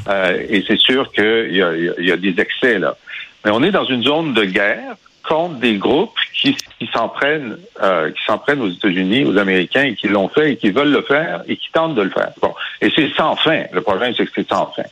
Euh, 0.09 0.45
et 0.49 0.63
c'est 0.67 0.79
sûr 0.79 1.11
qu'il 1.13 1.55
y 1.55 1.61
a, 1.61 1.75
y 1.75 2.11
a 2.11 2.17
des 2.17 2.35
excès 2.39 2.79
là. 2.79 2.97
Mais 3.45 3.51
on 3.51 3.63
est 3.63 3.71
dans 3.71 3.85
une 3.85 4.03
zone 4.03 4.33
de 4.33 4.43
guerre 4.43 4.95
contre 5.23 5.55
des 5.55 5.75
groupes 5.75 6.17
qui, 6.33 6.57
qui 6.77 6.89
s'en 6.93 7.07
prennent, 7.07 7.57
euh, 7.81 8.09
qui 8.11 8.23
s'en 8.25 8.37
prennent 8.37 8.61
aux 8.61 8.69
États-Unis, 8.69 9.25
aux 9.25 9.37
Américains, 9.37 9.83
et 9.83 9.95
qui 9.95 10.07
l'ont 10.07 10.27
fait 10.27 10.53
et 10.53 10.57
qui 10.57 10.71
veulent 10.71 10.91
le 10.91 11.03
faire 11.03 11.43
et 11.47 11.55
qui 11.55 11.69
tentent 11.71 11.95
de 11.95 12.01
le 12.01 12.09
faire. 12.09 12.31
Bon, 12.41 12.53
et 12.81 12.91
c'est 12.93 13.09
sans 13.15 13.35
fin. 13.35 13.63
Le 13.71 13.81
problème, 13.81 14.13
c'est 14.17 14.25
que 14.25 14.31
c'est 14.35 14.49
sans 14.49 14.67
fin. 14.75 14.83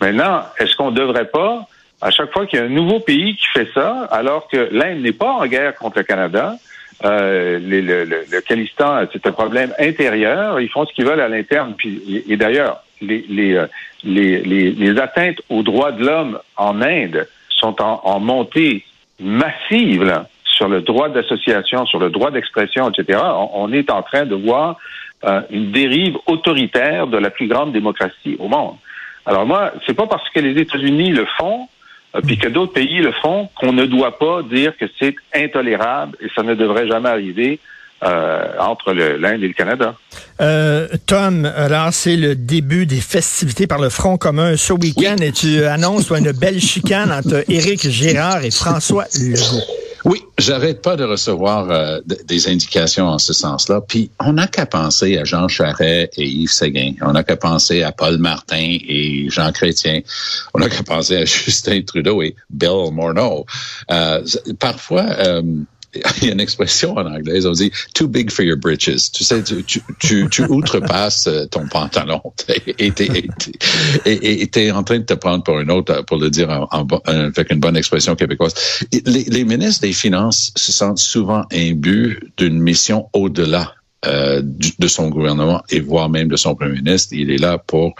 Maintenant, 0.00 0.42
est-ce 0.58 0.76
qu'on 0.76 0.90
ne 0.90 0.96
devrait 0.96 1.28
pas, 1.28 1.66
à 2.00 2.10
chaque 2.10 2.32
fois 2.32 2.46
qu'il 2.46 2.58
y 2.58 2.62
a 2.62 2.66
un 2.66 2.70
nouveau 2.70 3.00
pays 3.00 3.36
qui 3.36 3.46
fait 3.46 3.68
ça, 3.74 4.08
alors 4.10 4.48
que 4.48 4.68
l'Inde 4.70 5.00
n'est 5.00 5.12
pas 5.12 5.32
en 5.32 5.46
guerre 5.46 5.74
contre 5.74 5.98
le 5.98 6.04
Canada, 6.04 6.54
euh, 7.04 7.58
le, 7.60 8.04
le, 8.04 8.40
Khalistan, 8.40 9.04
c'est 9.12 9.26
un 9.26 9.32
problème 9.32 9.72
intérieur. 9.78 10.60
Ils 10.60 10.68
font 10.68 10.84
ce 10.84 10.92
qu'ils 10.92 11.04
veulent 11.04 11.20
à 11.20 11.28
l'interne. 11.28 11.74
Puis, 11.76 12.24
et, 12.28 12.36
d'ailleurs, 12.36 12.82
les, 13.00 13.24
les, 13.28 13.54
euh, 13.54 13.66
les, 14.02 14.40
les, 14.40 14.72
les 14.72 15.00
atteintes 15.00 15.40
aux 15.48 15.62
droits 15.62 15.92
de 15.92 16.04
l'homme 16.04 16.38
en 16.56 16.82
Inde 16.82 17.28
sont 17.48 17.80
en, 17.80 18.20
montée 18.20 18.84
massive 19.20 20.24
sur 20.44 20.68
le 20.68 20.80
droit 20.80 21.08
d'association, 21.08 21.86
sur 21.86 22.00
le 22.00 22.10
droit 22.10 22.30
d'expression, 22.30 22.90
etc. 22.90 23.20
On, 23.22 23.50
on 23.54 23.72
est 23.72 23.90
en 23.90 24.02
train 24.02 24.26
de 24.26 24.34
voir 24.34 24.76
euh, 25.24 25.40
une 25.50 25.70
dérive 25.70 26.16
autoritaire 26.26 27.06
de 27.06 27.16
la 27.16 27.30
plus 27.30 27.48
grande 27.48 27.72
démocratie 27.72 28.36
au 28.38 28.48
monde. 28.48 28.76
Alors 29.28 29.46
moi, 29.46 29.72
c'est 29.86 29.94
pas 29.94 30.06
parce 30.06 30.28
que 30.30 30.40
les 30.40 30.60
États-Unis 30.60 31.10
le 31.10 31.26
font 31.38 31.68
euh, 32.16 32.20
puis 32.26 32.38
que 32.38 32.48
d'autres 32.48 32.72
pays 32.72 33.00
le 33.00 33.12
font 33.12 33.48
qu'on 33.60 33.72
ne 33.72 33.84
doit 33.84 34.18
pas 34.18 34.42
dire 34.42 34.72
que 34.78 34.86
c'est 34.98 35.14
intolérable 35.34 36.16
et 36.20 36.28
ça 36.34 36.42
ne 36.42 36.54
devrait 36.54 36.88
jamais 36.88 37.10
arriver 37.10 37.60
euh, 38.02 38.52
entre 38.58 38.92
l'Inde 38.92 39.42
et 39.42 39.48
le 39.48 39.52
Canada. 39.52 39.94
Euh, 40.40 40.88
Tom, 41.06 41.44
alors 41.44 41.92
c'est 41.92 42.16
le 42.16 42.34
début 42.34 42.86
des 42.86 43.00
festivités 43.00 43.66
par 43.66 43.78
le 43.78 43.90
Front 43.90 44.16
commun 44.16 44.56
ce 44.56 44.72
week-end 44.72 45.16
et 45.20 45.32
tu 45.32 45.64
annonces 45.64 46.10
une 46.10 46.32
belle 46.32 46.60
chicane 46.60 47.12
entre 47.12 47.44
Éric 47.50 47.90
Gérard 47.90 48.44
et 48.44 48.50
François 48.50 49.04
Legault. 49.20 49.87
Oui, 50.08 50.24
j'arrête 50.38 50.80
pas 50.80 50.96
de 50.96 51.04
recevoir 51.04 51.70
euh, 51.70 52.00
des 52.24 52.48
indications 52.48 53.08
en 53.08 53.18
ce 53.18 53.34
sens-là. 53.34 53.82
Puis 53.86 54.10
on 54.18 54.32
n'a 54.32 54.46
qu'à 54.46 54.64
penser 54.64 55.18
à 55.18 55.24
Jean 55.24 55.48
Charest 55.48 56.14
et 56.16 56.26
Yves 56.26 56.50
Séguin. 56.50 56.94
On 57.02 57.12
n'a 57.12 57.22
qu'à 57.22 57.36
penser 57.36 57.82
à 57.82 57.92
Paul 57.92 58.16
Martin 58.16 58.78
et 58.88 59.26
Jean 59.28 59.52
Chrétien. 59.52 60.00
On 60.54 60.60
n'a 60.60 60.70
qu'à 60.70 60.82
penser 60.82 61.16
à 61.18 61.24
Justin 61.26 61.82
Trudeau 61.82 62.22
et 62.22 62.34
Bill 62.48 62.90
Morneau. 62.90 63.44
Euh, 63.90 64.24
parfois, 64.58 65.04
euh, 65.18 65.42
il 66.20 66.26
y 66.26 66.30
a 66.30 66.32
une 66.32 66.40
expression 66.40 66.96
en 66.96 67.06
anglais, 67.06 67.46
on 67.46 67.52
dit 67.52 67.72
too 67.94 68.08
big 68.08 68.30
for 68.30 68.44
your 68.44 68.58
britches. 68.58 69.10
Tu 69.12 69.24
sais, 69.24 69.42
tu, 69.42 69.64
tu, 69.98 70.28
tu, 70.28 70.44
outrepasses 70.44 71.26
euh, 71.26 71.46
ton 71.46 71.66
pantalon 71.66 72.20
et 72.78 72.92
tu 72.92 74.60
es 74.60 74.70
en 74.70 74.82
train 74.82 74.98
de 74.98 75.04
te 75.04 75.14
prendre 75.14 75.42
pour 75.44 75.58
une 75.60 75.70
autre, 75.70 76.04
pour 76.04 76.18
le 76.18 76.30
dire 76.30 76.50
en, 76.70 76.86
avec 77.06 77.50
une 77.50 77.60
bonne 77.60 77.76
expression 77.76 78.16
québécoise. 78.16 78.54
Les, 79.06 79.24
les 79.24 79.44
ministres 79.44 79.82
des 79.82 79.92
Finances 79.92 80.52
se 80.56 80.72
sentent 80.72 80.98
souvent 80.98 81.44
imbus 81.52 82.20
d'une 82.36 82.60
mission 82.60 83.08
au-delà 83.12 83.74
euh, 84.06 84.42
de 84.42 84.88
son 84.88 85.08
gouvernement 85.08 85.62
et 85.70 85.80
voire 85.80 86.08
même 86.08 86.28
de 86.28 86.36
son 86.36 86.54
premier 86.54 86.74
ministre. 86.74 87.14
Il 87.14 87.30
est 87.30 87.38
là 87.38 87.58
pour 87.58 87.94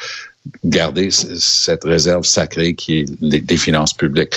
garder 0.65 1.11
cette 1.11 1.85
réserve 1.85 2.25
sacrée 2.25 2.75
qui 2.75 3.01
est 3.01 3.05
les, 3.21 3.43
les 3.49 3.57
finances 3.57 3.95
publiques. 3.95 4.35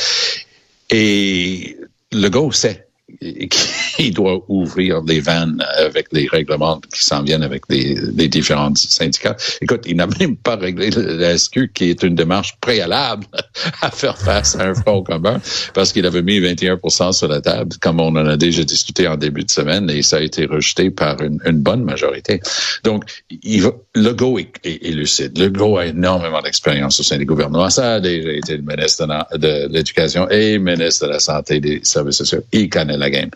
Et 0.90 1.78
le 2.12 2.30
gars 2.30 2.42
sait 2.52 2.88
it, 3.22 3.78
il 4.08 4.14
doit 4.14 4.44
ouvrir 4.48 5.02
les 5.02 5.20
vannes 5.20 5.64
avec 5.78 6.08
les 6.12 6.28
règlements 6.28 6.82
qui 6.94 7.04
s'en 7.04 7.22
viennent 7.24 7.44
avec 7.44 7.64
les, 7.70 7.96
différents 8.28 8.74
syndicats. 8.76 9.36
Écoute, 9.62 9.82
il 9.86 9.98
n'a 9.98 10.08
même 10.20 10.38
pas 10.38 10.56
réglé 10.56 10.90
la 10.90 11.38
SQ, 11.38 11.72
qui 11.74 11.90
est 11.90 12.04
une 12.04 12.16
démarche 12.16 12.56
préalable 12.62 13.26
à 13.82 13.92
faire 13.92 14.18
face 14.18 14.56
à 14.56 14.64
un 14.70 14.74
front 14.74 15.04
commun, 15.04 15.40
parce 15.74 15.92
qu'il 15.92 16.06
avait 16.06 16.22
mis 16.22 16.40
21 16.40 16.80
sur 17.12 17.28
la 17.28 17.42
table, 17.42 17.76
comme 17.82 18.00
on 18.00 18.16
en 18.16 18.26
a 18.26 18.38
déjà 18.38 18.64
discuté 18.64 19.08
en 19.08 19.18
début 19.18 19.44
de 19.44 19.52
semaine, 19.52 19.90
et 19.90 20.02
ça 20.02 20.18
a 20.18 20.22
été 20.22 20.46
rejeté 20.46 20.90
par 20.90 21.22
une, 21.22 21.40
bonne 21.62 21.84
majorité. 21.84 22.40
Donc, 22.84 23.04
il 23.30 23.62
va, 23.62 23.72
le 23.94 24.14
go 24.14 24.40
est, 24.40 24.52
est, 24.64 24.92
lucide. 24.92 25.38
Le 25.38 25.50
go 25.50 25.78
a 25.78 25.88
énormément 25.88 26.42
d'expérience 26.42 27.00
au 27.00 27.04
sein 27.04 27.18
des 27.18 27.26
gouvernements. 27.26 27.70
Ça 27.70 27.96
a 27.96 28.00
déjà 28.00 28.32
été 28.32 28.58
le 28.58 28.64
ministre 28.64 29.06
de 29.38 29.68
l'Éducation 29.72 30.30
et 30.30 30.58
ministre 30.58 31.06
de 31.06 31.12
la 31.12 31.20
Santé 31.20 31.56
et 31.56 31.60
des 31.60 31.80
Services 31.84 32.18
sociaux. 32.18 32.42
Il 32.52 32.70
connaît 32.70 32.98
la 32.98 33.10
game. 33.10 33.30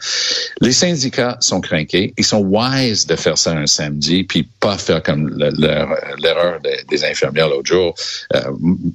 Les 0.62 0.72
syndicats 0.72 1.38
sont 1.42 1.62
craqués. 1.62 2.14
Ils 2.18 2.26
sont 2.26 2.40
wise 2.40 3.06
de 3.08 3.16
faire 3.16 3.38
ça 3.38 3.52
un 3.52 3.68
samedi, 3.68 4.24
puis 4.24 4.48
pas 4.60 4.78
faire 4.78 5.04
comme 5.04 5.30
l'erreur 5.38 6.60
des 6.90 7.04
infirmières 7.04 7.50
l'autre 7.50 7.68
jour. 7.68 7.94
Euh, 8.34 8.42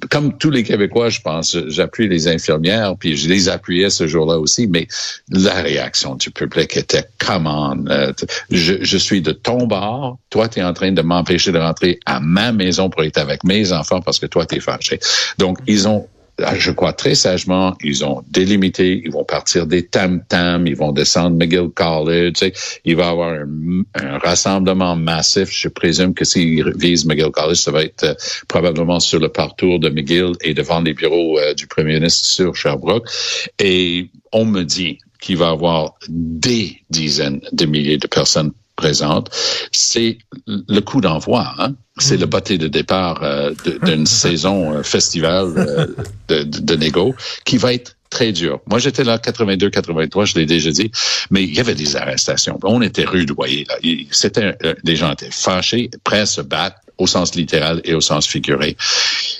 comme 0.09 0.37
tous 0.37 0.49
les 0.49 0.63
Québécois, 0.63 1.09
je 1.09 1.21
pense, 1.21 1.57
j'appuie 1.67 2.07
les 2.07 2.27
infirmières, 2.27 2.95
puis 2.97 3.15
je 3.15 3.29
les 3.29 3.49
appuyais 3.49 3.89
ce 3.89 4.07
jour-là 4.07 4.39
aussi, 4.39 4.67
mais 4.67 4.87
la 5.29 5.61
réaction 5.61 6.15
du 6.15 6.31
public 6.31 6.75
était 6.77 7.05
«come 7.19 7.47
on, 7.47 7.85
euh, 7.89 8.11
je, 8.49 8.75
je 8.81 8.97
suis 8.97 9.21
de 9.21 9.31
ton 9.31 9.67
bord, 9.67 10.17
toi, 10.29 10.47
tu 10.47 10.59
es 10.59 10.63
en 10.63 10.73
train 10.73 10.91
de 10.91 11.01
m'empêcher 11.01 11.51
de 11.51 11.59
rentrer 11.59 11.99
à 12.05 12.19
ma 12.19 12.51
maison 12.51 12.89
pour 12.89 13.03
être 13.03 13.17
avec 13.17 13.43
mes 13.43 13.71
enfants 13.71 14.01
parce 14.01 14.19
que 14.19 14.25
toi, 14.25 14.45
tu 14.45 14.55
es 14.55 14.59
fâché.» 14.59 14.99
Donc, 15.37 15.59
ils 15.67 15.87
ont 15.87 16.07
je 16.55 16.71
crois 16.71 16.93
très 16.93 17.15
sagement, 17.15 17.75
ils 17.83 18.03
ont 18.05 18.23
délimité, 18.29 19.01
ils 19.03 19.11
vont 19.11 19.23
partir 19.23 19.67
des 19.67 19.85
tam-tams, 19.85 20.67
ils 20.67 20.75
vont 20.75 20.91
descendre 20.91 21.37
McGill 21.37 21.69
College, 21.73 22.33
tu 22.33 22.45
sais, 22.45 22.53
il 22.85 22.95
va 22.95 23.05
y 23.05 23.09
avoir 23.09 23.33
un, 23.33 24.17
rassemblement 24.19 24.95
massif. 24.95 25.49
Je 25.51 25.67
présume 25.67 26.13
que 26.13 26.25
s'ils 26.25 26.71
visent 26.77 27.05
McGill 27.05 27.31
College, 27.31 27.57
ça 27.57 27.71
va 27.71 27.83
être 27.83 28.03
euh, 28.03 28.13
probablement 28.47 28.99
sur 28.99 29.19
le 29.19 29.29
parcours 29.29 29.79
de 29.79 29.89
McGill 29.89 30.33
et 30.41 30.53
devant 30.53 30.81
les 30.81 30.93
bureaux 30.93 31.39
euh, 31.39 31.53
du 31.53 31.67
premier 31.67 31.95
ministre 31.95 32.25
sur 32.27 32.55
Sherbrooke. 32.55 33.07
Et 33.59 34.09
on 34.31 34.45
me 34.45 34.63
dit 34.63 34.99
qu'il 35.19 35.37
va 35.37 35.49
y 35.49 35.51
avoir 35.51 35.93
des 36.09 36.77
dizaines 36.89 37.41
de 37.51 37.65
milliers 37.65 37.97
de 37.97 38.07
personnes 38.07 38.51
présentes. 38.81 39.29
C'est 39.71 40.17
le 40.47 40.79
coup 40.79 41.01
d'envoi. 41.01 41.53
Hein? 41.59 41.75
C'est 41.97 42.17
le 42.17 42.25
bâté 42.25 42.57
de 42.57 42.67
départ 42.67 43.21
euh, 43.21 43.51
d'une 43.83 44.05
saison 44.23 44.73
euh, 44.73 44.83
festival 44.83 45.53
euh, 45.55 45.85
de, 46.29 46.43
de, 46.43 46.59
de 46.59 46.75
négo 46.75 47.13
qui 47.45 47.57
va 47.57 47.73
être 47.73 47.95
très 48.09 48.31
dur. 48.31 48.59
Moi, 48.67 48.79
j'étais 48.79 49.03
là 49.03 49.17
82-83, 49.17 50.25
je 50.25 50.39
l'ai 50.39 50.45
déjà 50.45 50.71
dit, 50.71 50.91
mais 51.29 51.43
il 51.43 51.53
y 51.53 51.59
avait 51.59 51.75
des 51.75 51.95
arrestations. 51.95 52.57
On 52.63 52.81
était 52.81 53.05
rudoyés. 53.05 53.65
Là. 53.69 53.75
C'était, 54.11 54.57
les 54.83 54.95
gens 54.95 55.11
étaient 55.13 55.31
fâchés, 55.31 55.89
prêts 56.03 56.21
à 56.21 56.25
se 56.25 56.41
battre 56.41 56.77
au 57.01 57.07
sens 57.07 57.35
littéral 57.35 57.81
et 57.83 57.93
au 57.93 58.01
sens 58.01 58.27
figuré. 58.27 58.77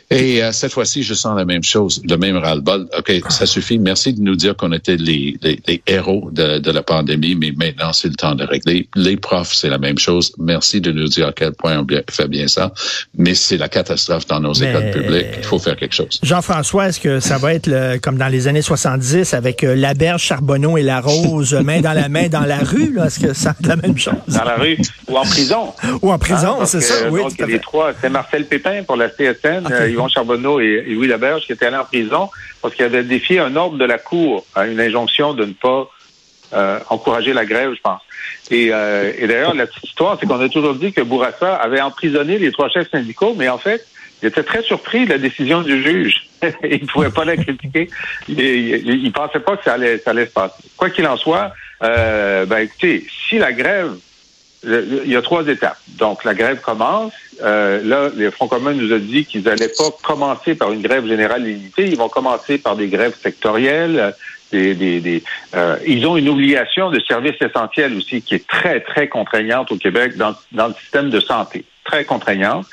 Et 0.10 0.44
euh, 0.44 0.52
cette 0.52 0.74
fois-ci, 0.74 1.04
je 1.04 1.14
sens 1.14 1.38
la 1.38 1.46
même 1.46 1.64
chose, 1.64 2.02
le 2.08 2.18
même 2.18 2.36
ras-le-bol. 2.36 2.88
OK, 2.98 3.14
ça 3.30 3.46
suffit. 3.46 3.80
Merci 3.80 4.14
de 4.14 4.22
nous 4.22 4.36
dire 4.36 4.58
qu'on 4.58 4.74
était 4.74 4.98
les, 4.98 5.38
les, 5.42 5.62
les 5.68 5.82
héros 5.88 6.30
de, 6.32 6.60
de, 6.60 6.72
la 6.72 6.84
pandémie, 6.84 7.36
mais 7.36 7.54
maintenant, 7.56 7.94
c'est 7.94 8.10
le 8.10 8.16
temps 8.16 8.36
de 8.36 8.44
régler. 8.44 8.90
Les 8.96 9.16
profs, 9.16 9.54
c'est 9.54 9.70
la 9.70 9.78
même 9.78 9.98
chose. 9.98 10.34
Merci 10.38 10.82
de 10.82 10.92
nous 10.92 11.08
dire 11.08 11.28
à 11.28 11.32
quel 11.32 11.54
point 11.54 11.80
on 11.80 11.88
fait 12.12 12.28
bien 12.28 12.48
ça, 12.48 12.74
mais 13.18 13.36
c'est 13.36 13.58
la 13.58 13.70
catastrophe 13.70 14.28
dans 14.28 14.40
nos 14.40 14.54
écoles 14.54 14.92
publiques. 14.92 15.28
Il 15.38 15.44
faut 15.44 15.60
faire 15.60 15.78
quelque 15.78 15.96
chose. 15.96 16.20
Jean-François, 16.24 16.90
est-ce 16.90 17.00
que 17.00 17.20
ça 17.20 17.38
va 17.38 17.54
être 17.54 17.68
le, 17.68 17.98
comme 18.00 18.18
dans 18.18 18.28
les 18.28 18.48
années 18.48 18.62
70 18.62 19.34
avec 19.34 19.64
euh, 19.64 19.76
la 19.76 19.94
berge, 19.94 20.24
Charbonneau 20.24 20.78
et 20.78 20.84
la 20.84 21.00
rose, 21.00 21.54
main 21.54 21.80
dans 21.80 21.94
la 21.94 22.10
main 22.10 22.28
dans 22.28 22.46
la 22.46 22.60
rue? 22.60 22.98
Est-ce 23.00 23.20
que 23.20 23.34
ça 23.34 23.56
la 23.64 23.76
même 23.76 23.98
chose? 23.98 24.14
Dans 24.28 24.44
la 24.44 24.56
rue 24.56 24.78
ou 25.08 25.18
en 25.18 25.24
prison. 25.24 25.74
ou 26.02 26.12
en 26.12 26.20
prison, 26.20 26.58
hein, 26.62 26.66
c'est 26.66 26.82
ça, 26.82 27.10
oui. 27.10 27.22
Les 27.52 27.60
trois, 27.60 27.94
c'est 28.00 28.10
Marcel 28.10 28.46
Pépin 28.46 28.84
pour 28.84 28.96
la 28.96 29.10
CSN. 29.10 29.68
Yvon 29.90 30.08
Charbonneau 30.08 30.60
et, 30.60 30.82
Louis 30.88 31.08
Laberge 31.08 31.46
qui 31.46 31.52
étaient 31.52 31.66
allés 31.66 31.78
en 31.78 31.86
prison 31.86 32.30
parce 32.62 32.76
qu'ils 32.76 32.86
avaient 32.86 33.04
défié 33.04 33.40
un 33.40 33.56
ordre 33.56 33.78
de 33.78 33.86
la 33.86 33.98
Cour, 33.98 34.46
à 34.56 34.68
une 34.68 34.80
injonction 34.80 35.34
de 35.34 35.46
ne 35.46 35.54
pas 35.54 35.90
euh, 36.54 36.80
encourager 36.90 37.34
la 37.34 37.46
grève, 37.46 37.74
je 37.76 37.82
pense. 37.82 38.02
Et, 38.50 38.70
euh, 38.72 39.12
et 39.18 39.28
d'ailleurs, 39.28 39.54
la 39.54 39.68
petite 39.68 39.86
histoire, 39.86 40.18
c'est 40.20 40.28
qu'on 40.28 40.40
a 40.40 40.50
toujours 40.50 40.76
dit 40.76 40.92
que 40.92 41.02
Bourassa 41.02 41.56
avait 41.56 41.82
emprisonné 41.82 42.38
les 42.38 42.52
trois 42.52 42.70
chefs 42.70 42.90
syndicaux, 42.92 43.34
mais 43.38 43.48
en 43.48 43.58
fait, 43.58 43.86
il 44.22 44.28
était 44.28 44.44
très 44.44 44.62
surpris 44.62 45.06
de 45.06 45.12
la 45.12 45.18
décision 45.18 45.62
du 45.62 45.82
juge. 45.82 46.28
il 46.64 46.82
ne 46.82 46.88
pouvait 46.88 47.10
pas 47.10 47.26
la 47.26 47.38
critiquer. 47.38 47.90
Il, 48.28 48.40
il, 48.40 49.12
pensait 49.12 49.40
pas 49.40 49.58
que 49.58 49.64
ça 49.64 49.74
allait, 49.74 49.98
ça 49.98 50.12
allait 50.12 50.26
se 50.26 50.32
passer. 50.32 50.64
Quoi 50.78 50.90
qu'il 50.90 51.08
en 51.08 51.18
soit, 51.18 51.54
euh, 51.84 52.46
ben 52.46 52.60
écoutez, 52.60 53.08
si 53.30 53.38
la 53.38 53.52
grève 53.52 53.94
il 54.64 55.08
y 55.08 55.16
a 55.16 55.22
trois 55.22 55.48
étapes. 55.48 55.80
Donc, 55.98 56.24
la 56.24 56.34
grève 56.34 56.62
commence. 56.62 57.14
Euh, 57.42 57.82
là, 57.84 58.10
les 58.16 58.30
Front 58.30 58.48
commun 58.48 58.74
nous 58.74 58.94
a 58.94 59.00
dit 59.00 59.26
qu'ils 59.26 59.44
n'allaient 59.44 59.74
pas 59.76 59.90
commencer 60.04 60.56
par 60.56 60.72
une 60.72 60.82
grève 60.82 61.08
générale 61.08 61.44
limitée. 61.44 61.88
Ils 61.88 61.98
vont 61.98 62.10
commencer 62.10 62.58
par 62.58 62.76
des 62.76 62.88
grèves 62.88 63.16
sectorielles. 63.22 64.14
Des, 64.52 64.76
des, 64.76 65.00
des 65.00 65.24
euh, 65.56 65.78
ils 65.88 66.06
ont 66.06 66.18
une 66.18 66.28
obligation 66.28 66.92
de 66.92 67.00
service 67.00 67.42
essentiel 67.42 67.96
aussi 67.96 68.22
qui 68.22 68.36
est 68.36 68.46
très, 68.46 68.82
très 68.82 69.08
contraignante 69.08 69.72
au 69.72 69.78
Québec 69.78 70.18
dans, 70.18 70.36
dans 70.52 70.68
le 70.68 70.74
système 70.74 71.10
de 71.10 71.22
santé. 71.22 71.64
Très 71.86 72.04
contraignante. 72.04 72.68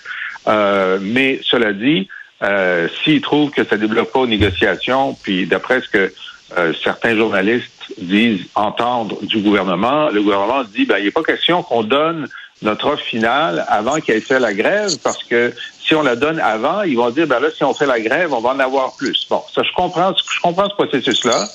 Euh, 0.49 0.99
mais 1.00 1.40
cela 1.45 1.73
dit, 1.73 2.09
euh, 2.42 2.88
s'ils 3.02 3.21
trouvent 3.21 3.50
que 3.50 3.64
ça 3.64 3.76
ne 3.76 3.83
débloque 3.83 4.12
pas 4.12 4.21
aux 4.21 4.26
négociations, 4.26 5.14
puis 5.23 5.47
d'après 5.47 5.80
ce 5.80 5.88
que 5.88 6.12
euh, 6.56 6.72
certains 6.82 7.14
journalistes 7.16 7.92
disent 7.98 8.46
entendre 8.54 9.18
du 9.22 9.40
gouvernement. 9.40 10.08
Le 10.08 10.22
gouvernement 10.22 10.64
dit 10.64 10.86
ben 10.86 10.98
il 10.98 11.04
n'est 11.04 11.10
pas 11.10 11.22
question 11.22 11.62
qu'on 11.62 11.82
donne 11.82 12.26
notre 12.62 12.88
offre 12.88 13.04
finale 13.04 13.64
avant 13.68 13.96
ait 13.96 14.20
fait 14.20 14.40
la 14.40 14.54
grève 14.54 14.90
parce 15.04 15.22
que 15.22 15.52
si 15.80 15.94
on 15.94 16.02
la 16.02 16.16
donne 16.16 16.40
avant, 16.40 16.82
ils 16.82 16.96
vont 16.96 17.10
dire 17.10 17.26
ben 17.26 17.40
là 17.40 17.48
si 17.54 17.64
on 17.64 17.74
fait 17.74 17.86
la 17.86 18.00
grève, 18.00 18.32
on 18.32 18.40
va 18.40 18.50
en 18.50 18.58
avoir 18.60 18.96
plus. 18.96 19.26
Bon, 19.28 19.42
ça 19.54 19.62
je 19.62 19.72
comprends, 19.74 20.14
je 20.16 20.40
comprends 20.40 20.68
ce 20.68 20.74
processus-là. 20.74 21.46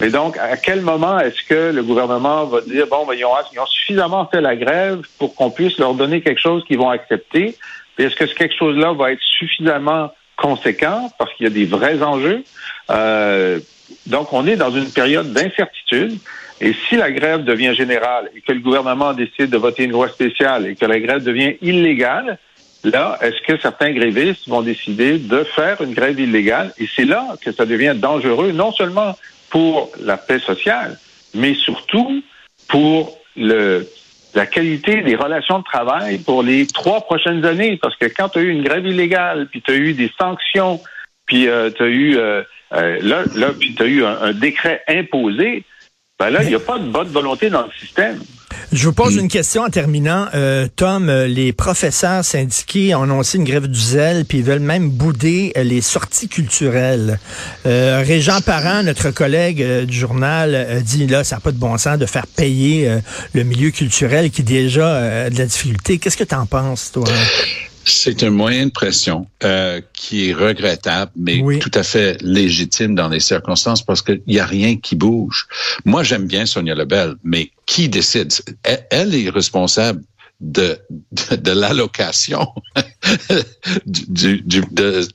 Mais 0.00 0.10
donc 0.10 0.36
à 0.36 0.56
quel 0.56 0.82
moment 0.82 1.18
est-ce 1.18 1.42
que 1.48 1.72
le 1.72 1.82
gouvernement 1.82 2.44
va 2.44 2.60
dire 2.60 2.86
bon 2.86 3.06
ben 3.06 3.14
ils 3.14 3.24
ont, 3.24 3.32
ils 3.52 3.58
ont 3.58 3.66
suffisamment 3.66 4.26
fait 4.26 4.42
la 4.42 4.56
grève 4.56 5.00
pour 5.18 5.34
qu'on 5.34 5.50
puisse 5.50 5.78
leur 5.78 5.94
donner 5.94 6.20
quelque 6.20 6.40
chose 6.40 6.62
qu'ils 6.64 6.78
vont 6.78 6.90
accepter? 6.90 7.56
Est-ce 7.96 8.14
que 8.14 8.26
ce 8.26 8.34
quelque 8.34 8.56
chose-là 8.56 8.92
va 8.92 9.12
être 9.12 9.22
suffisamment 9.22 10.12
conséquent 10.36 11.10
parce 11.18 11.32
qu'il 11.34 11.44
y 11.44 11.46
a 11.46 11.52
des 11.52 11.64
vrais 11.64 12.02
enjeux? 12.02 12.44
Euh, 12.90 13.60
donc, 14.06 14.32
on 14.32 14.46
est 14.46 14.56
dans 14.56 14.70
une 14.70 14.90
période 14.90 15.32
d'incertitude. 15.32 16.18
Et 16.60 16.74
si 16.88 16.96
la 16.96 17.10
grève 17.10 17.44
devient 17.44 17.74
générale 17.74 18.30
et 18.34 18.40
que 18.40 18.52
le 18.52 18.60
gouvernement 18.60 19.12
décide 19.12 19.50
de 19.50 19.56
voter 19.56 19.84
une 19.84 19.92
loi 19.92 20.08
spéciale 20.08 20.66
et 20.66 20.76
que 20.76 20.86
la 20.86 21.00
grève 21.00 21.22
devient 21.22 21.56
illégale, 21.62 22.38
là, 22.84 23.18
est-ce 23.22 23.40
que 23.42 23.60
certains 23.60 23.92
grévistes 23.92 24.48
vont 24.48 24.62
décider 24.62 25.18
de 25.18 25.44
faire 25.44 25.80
une 25.82 25.94
grève 25.94 26.18
illégale? 26.20 26.72
Et 26.78 26.88
c'est 26.94 27.04
là 27.04 27.34
que 27.42 27.50
ça 27.50 27.66
devient 27.66 27.94
dangereux, 27.96 28.52
non 28.52 28.72
seulement 28.72 29.16
pour 29.50 29.90
la 30.00 30.16
paix 30.16 30.38
sociale, 30.38 30.98
mais 31.34 31.54
surtout 31.54 32.22
pour 32.68 33.18
le, 33.36 33.86
la 34.34 34.46
qualité 34.46 35.02
des 35.02 35.16
relations 35.16 35.58
de 35.58 35.64
travail 35.64 36.18
pour 36.18 36.42
les 36.42 36.66
trois 36.66 37.00
prochaines 37.02 37.44
années. 37.44 37.78
Parce 37.80 37.96
que 37.96 38.06
quand 38.06 38.28
tu 38.30 38.38
as 38.38 38.42
eu 38.42 38.50
une 38.50 38.62
grève 38.62 38.86
illégale, 38.86 39.48
puis 39.50 39.60
tu 39.60 39.72
as 39.72 39.76
eu 39.76 39.92
des 39.92 40.10
sanctions, 40.18 40.80
puis 41.26 41.48
euh, 41.48 41.70
tu 41.70 41.82
as 41.82 41.86
eu 41.86 42.16
euh, 42.16 42.42
euh, 42.72 42.98
là, 43.02 43.24
là 43.34 43.50
puis 43.58 43.74
tu 43.74 43.82
as 43.82 43.86
eu 43.86 44.04
un, 44.04 44.32
décret 44.32 44.82
imposé, 44.88 45.64
ben 46.18 46.30
là, 46.30 46.42
il 46.42 46.48
n'y 46.48 46.54
a 46.54 46.60
pas 46.60 46.78
de 46.78 46.88
bonne 46.88 47.08
volonté 47.08 47.50
dans 47.50 47.62
le 47.62 47.72
système. 47.78 48.20
Je 48.72 48.86
vous 48.86 48.92
pose 48.92 49.16
une 49.16 49.28
question 49.28 49.62
en 49.62 49.68
terminant. 49.68 50.26
Euh, 50.34 50.66
Tom, 50.74 51.10
les 51.10 51.52
professeurs 51.52 52.24
syndiqués 52.24 52.94
ont 52.94 53.02
annoncé 53.02 53.38
une 53.38 53.44
grève 53.44 53.66
du 53.66 53.78
zèle, 53.78 54.24
puis 54.24 54.38
ils 54.38 54.44
veulent 54.44 54.58
même 54.58 54.90
bouder 54.90 55.52
les 55.56 55.80
sorties 55.80 56.28
culturelles. 56.28 57.18
Euh, 57.66 58.02
Régent 58.04 58.40
Parent, 58.40 58.82
notre 58.82 59.10
collègue 59.10 59.62
euh, 59.62 59.84
du 59.84 59.96
journal, 59.96 60.54
euh, 60.54 60.80
dit 60.80 61.06
là, 61.06 61.24
ça 61.24 61.36
n'a 61.36 61.40
pas 61.40 61.52
de 61.52 61.58
bon 61.58 61.76
sens 61.78 61.98
de 61.98 62.06
faire 62.06 62.26
payer 62.26 62.88
euh, 62.88 62.98
le 63.32 63.44
milieu 63.44 63.70
culturel 63.70 64.30
qui 64.30 64.42
déjà 64.42 64.88
euh, 64.88 65.26
a 65.26 65.30
de 65.30 65.38
la 65.38 65.46
difficulté. 65.46 65.98
Qu'est-ce 65.98 66.16
que 66.16 66.24
tu 66.24 66.34
en 66.34 66.46
penses, 66.46 66.92
toi? 66.92 67.04
C'est 67.86 68.22
un 68.22 68.30
moyen 68.30 68.66
de 68.66 68.70
pression 68.70 69.26
euh, 69.42 69.80
qui 69.92 70.28
est 70.30 70.32
regrettable, 70.32 71.10
mais 71.16 71.40
Oui. 71.42 71.58
tout 71.58 71.70
à 71.74 71.82
fait 71.82 72.16
légitime 72.22 72.94
dans 72.94 73.08
les 73.08 73.20
circonstances 73.20 73.82
parce 73.82 74.02
qu'il 74.02 74.22
n'y 74.26 74.38
a 74.38 74.46
rien 74.46 74.76
qui 74.76 74.96
bouge. 74.96 75.46
Moi, 75.84 76.02
j'aime 76.02 76.26
bien 76.26 76.46
Sonia 76.46 76.74
Lebel, 76.74 77.14
mais 77.24 77.50
qui 77.66 77.88
décide? 77.88 78.32
Elle, 78.62 78.86
elle 78.90 79.14
est 79.14 79.30
responsable 79.30 80.02
de, 80.40 80.78
de, 81.30 81.36
de 81.36 81.50
l'allocation 81.52 82.46
du, 83.86 84.40
du, 84.42 84.62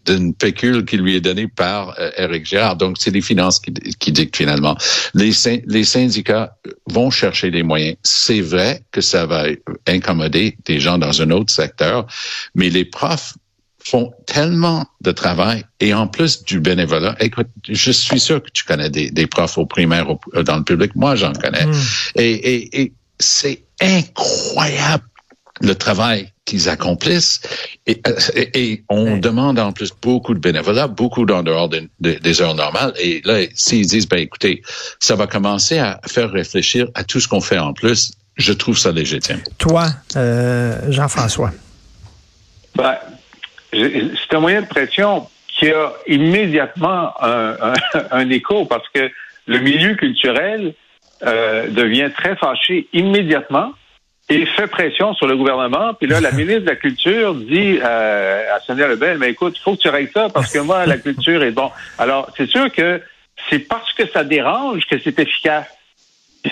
d'une 0.06 0.34
pécule 0.34 0.86
qui 0.86 0.98
lui 0.98 1.16
est 1.16 1.22
donnée 1.22 1.48
par 1.48 1.96
euh, 2.00 2.10
Éric 2.18 2.46
Girard. 2.46 2.76
Donc, 2.78 2.98
c'est 3.00 3.12
les 3.12 3.22
finances 3.22 3.60
qui, 3.60 3.74
qui 3.74 4.12
dictent 4.12 4.36
finalement. 4.38 4.78
Les, 5.14 5.32
les 5.68 5.84
syndicats 5.84 6.56
vont 6.88 7.10
chercher 7.10 7.52
les 7.52 7.64
moyens. 7.64 7.98
C'est 8.04 8.42
vrai 8.42 8.84
que 8.92 9.02
ça 9.02 9.26
va 9.26 9.46
incommoder 9.88 10.58
des 10.66 10.80
gens 10.80 10.98
dans 10.98 11.22
un 11.22 11.30
autre 11.32 11.52
secteur, 11.54 12.08
mais 12.56 12.70
les 12.70 12.86
profs 12.86 13.34
font 13.82 14.12
tellement 14.28 14.86
de 15.02 15.12
travail 15.12 15.64
et 15.80 15.94
en 15.94 16.06
plus 16.08 16.44
du 16.44 16.60
bénévolat. 16.60 17.16
Écoute, 17.22 17.48
je 17.68 17.92
suis 17.92 18.20
sûr 18.20 18.44
que 18.44 18.50
tu 18.52 18.64
connais 18.66 18.90
des, 18.90 19.10
des 19.10 19.26
profs 19.26 19.58
au 19.58 19.66
primaire 19.66 20.10
au- 20.12 20.44
dans 20.44 20.58
le 20.58 20.64
public. 20.64 20.92
Moi, 20.96 21.16
j'en 21.16 21.32
connais. 21.34 21.66
Et, 22.16 22.32
et, 22.32 22.82
et 22.82 22.94
c'est 23.20 23.64
incroyable 23.82 25.04
le 25.62 25.76
travail 25.76 26.32
qu'ils 26.46 26.70
accomplissent. 26.70 27.42
Et, 27.86 28.02
euh, 28.08 28.14
et, 28.36 28.72
et 28.72 28.84
on 28.90 29.14
Ouais. 29.16 29.20
demande 29.20 29.60
en 29.60 29.72
plus 29.74 29.92
beaucoup 30.02 30.34
de 30.34 30.40
bénévolat, 30.40 30.88
beaucoup 30.88 31.26
en 31.30 31.44
dehors 31.44 31.68
de- 31.68 31.90
de- 32.00 32.14
des 32.14 32.42
heures 32.42 32.56
normales. 32.56 32.94
Et 33.00 33.22
là, 33.26 33.42
s'ils 33.54 33.86
disent, 33.86 34.08
ben 34.08 34.20
écoutez, 34.20 34.62
ça 35.00 35.16
va 35.16 35.28
commencer 35.28 35.78
à 35.78 36.00
faire 36.08 36.32
réfléchir 36.32 36.88
à 36.96 37.04
tout 37.04 37.20
ce 37.20 37.28
qu'on 37.28 37.42
fait 37.42 37.58
en 37.60 37.74
plus, 37.74 38.14
je 38.38 38.54
trouve 38.54 38.78
ça 38.78 38.92
légitime. 38.94 39.42
Toi, 39.58 39.88
euh, 40.16 40.80
Jean-François. 40.90 41.52
Ben, 42.76 42.96
c'est 43.74 44.34
un 44.34 44.40
moyen 44.40 44.62
de 44.62 44.68
pression 44.68 45.28
qui 45.60 45.70
a 45.72 45.92
immédiatement 46.08 47.22
un, 47.22 47.58
un- 47.74 47.74
un 48.12 48.30
écho 48.30 48.66
parce 48.66 48.88
que 48.94 49.10
le 49.46 49.60
milieu 49.60 49.96
culturel 49.96 50.74
euh, 51.26 51.68
devient 51.70 52.10
très 52.16 52.36
fâché 52.36 52.88
immédiatement 52.94 53.72
et 54.30 54.46
fait 54.46 54.68
pression 54.68 55.14
sur 55.16 55.28
le 55.28 55.36
gouvernement. 55.36 55.94
Puis 55.96 56.08
là, 56.08 56.22
la 56.22 56.32
ministre 56.40 56.62
de 56.62 56.70
la 56.70 56.76
Culture 56.76 57.34
dit 57.36 57.80
euh, 57.84 58.56
à 58.56 58.60
Sonia 58.62 58.88
Lebel, 58.88 59.18
mais 59.18 59.32
écoute, 59.32 59.56
il 59.58 59.62
faut 59.62 59.76
que 59.76 59.82
tu 59.82 59.90
règles 59.90 60.12
ça 60.14 60.30
parce 60.30 60.52
que 60.54 60.60
moi, 60.60 60.86
la 60.86 60.98
culture 61.08 61.42
est 61.44 61.52
bon. 61.52 61.72
Alors, 61.98 62.30
c'est 62.38 62.48
sûr 62.50 62.72
que 62.72 63.02
c'est 63.50 63.60
parce 63.60 63.92
que 63.94 64.08
ça 64.08 64.24
dérange 64.24 64.86
que 64.86 65.00
c'est 65.00 65.18
efficace. 65.20 65.66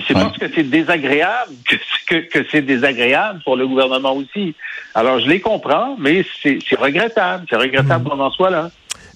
C'est 0.05 0.13
Ouais. 0.15 0.21
parce 0.21 0.37
que 0.37 0.47
c'est 0.53 0.63
désagréable 0.63 1.51
que, 1.65 1.75
que, 2.07 2.15
que 2.29 2.45
c'est 2.51 2.61
désagréable 2.61 3.39
pour 3.45 3.55
le 3.55 3.65
gouvernement 3.67 4.13
aussi. 4.15 4.53
Alors, 4.93 5.19
je 5.21 5.27
les 5.29 5.39
comprends, 5.39 5.95
mais 5.97 6.25
c'est 6.41 6.59
c'est 6.67 6.77
regrettable. 6.77 7.45
C'est 7.49 7.55
regrettable 7.55 8.09
qu'on 8.09 8.19
en 8.19 8.31
soit 8.31 8.49
là. 8.49 8.69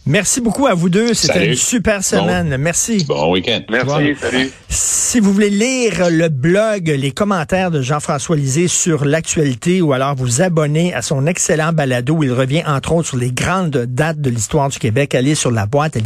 Merci 0.06 0.42
beaucoup 0.42 0.66
à 0.66 0.74
vous 0.74 0.90
deux. 0.90 1.14
C'était 1.14 1.48
une 1.48 1.56
super 1.56 2.04
semaine. 2.04 2.58
Merci. 2.58 3.06
Bon 3.06 3.32
week-end. 3.32 3.62
Merci, 3.70 4.16
salut. 4.20 4.50
Si 4.68 5.20
vous 5.20 5.32
voulez 5.32 5.50
lire 5.50 6.10
le 6.10 6.30
blog, 6.30 6.88
les 6.88 7.12
commentaires 7.12 7.70
de 7.70 7.82
Jean-François 7.82 8.36
Lisée 8.36 8.68
sur 8.68 9.06
l'actualité 9.06 9.82
ou 9.82 9.94
alors 9.94 10.16
vous 10.16 10.42
abonner 10.42 10.94
à 10.94 11.02
son 11.02 11.28
excellent 11.28 11.72
balado 11.72 12.16
où 12.16 12.24
il 12.24 12.32
revient 12.32 12.64
entre 12.66 12.94
autres 12.94 13.10
sur 13.10 13.18
les 13.18 13.32
grandes 13.32 13.78
dates 13.78 14.22
de 14.22 14.30
l'histoire 14.30 14.70
du 14.70 14.80
Québec, 14.80 15.14
allez 15.14 15.36
sur 15.36 15.52
la 15.52 15.66
boîte 15.66 15.98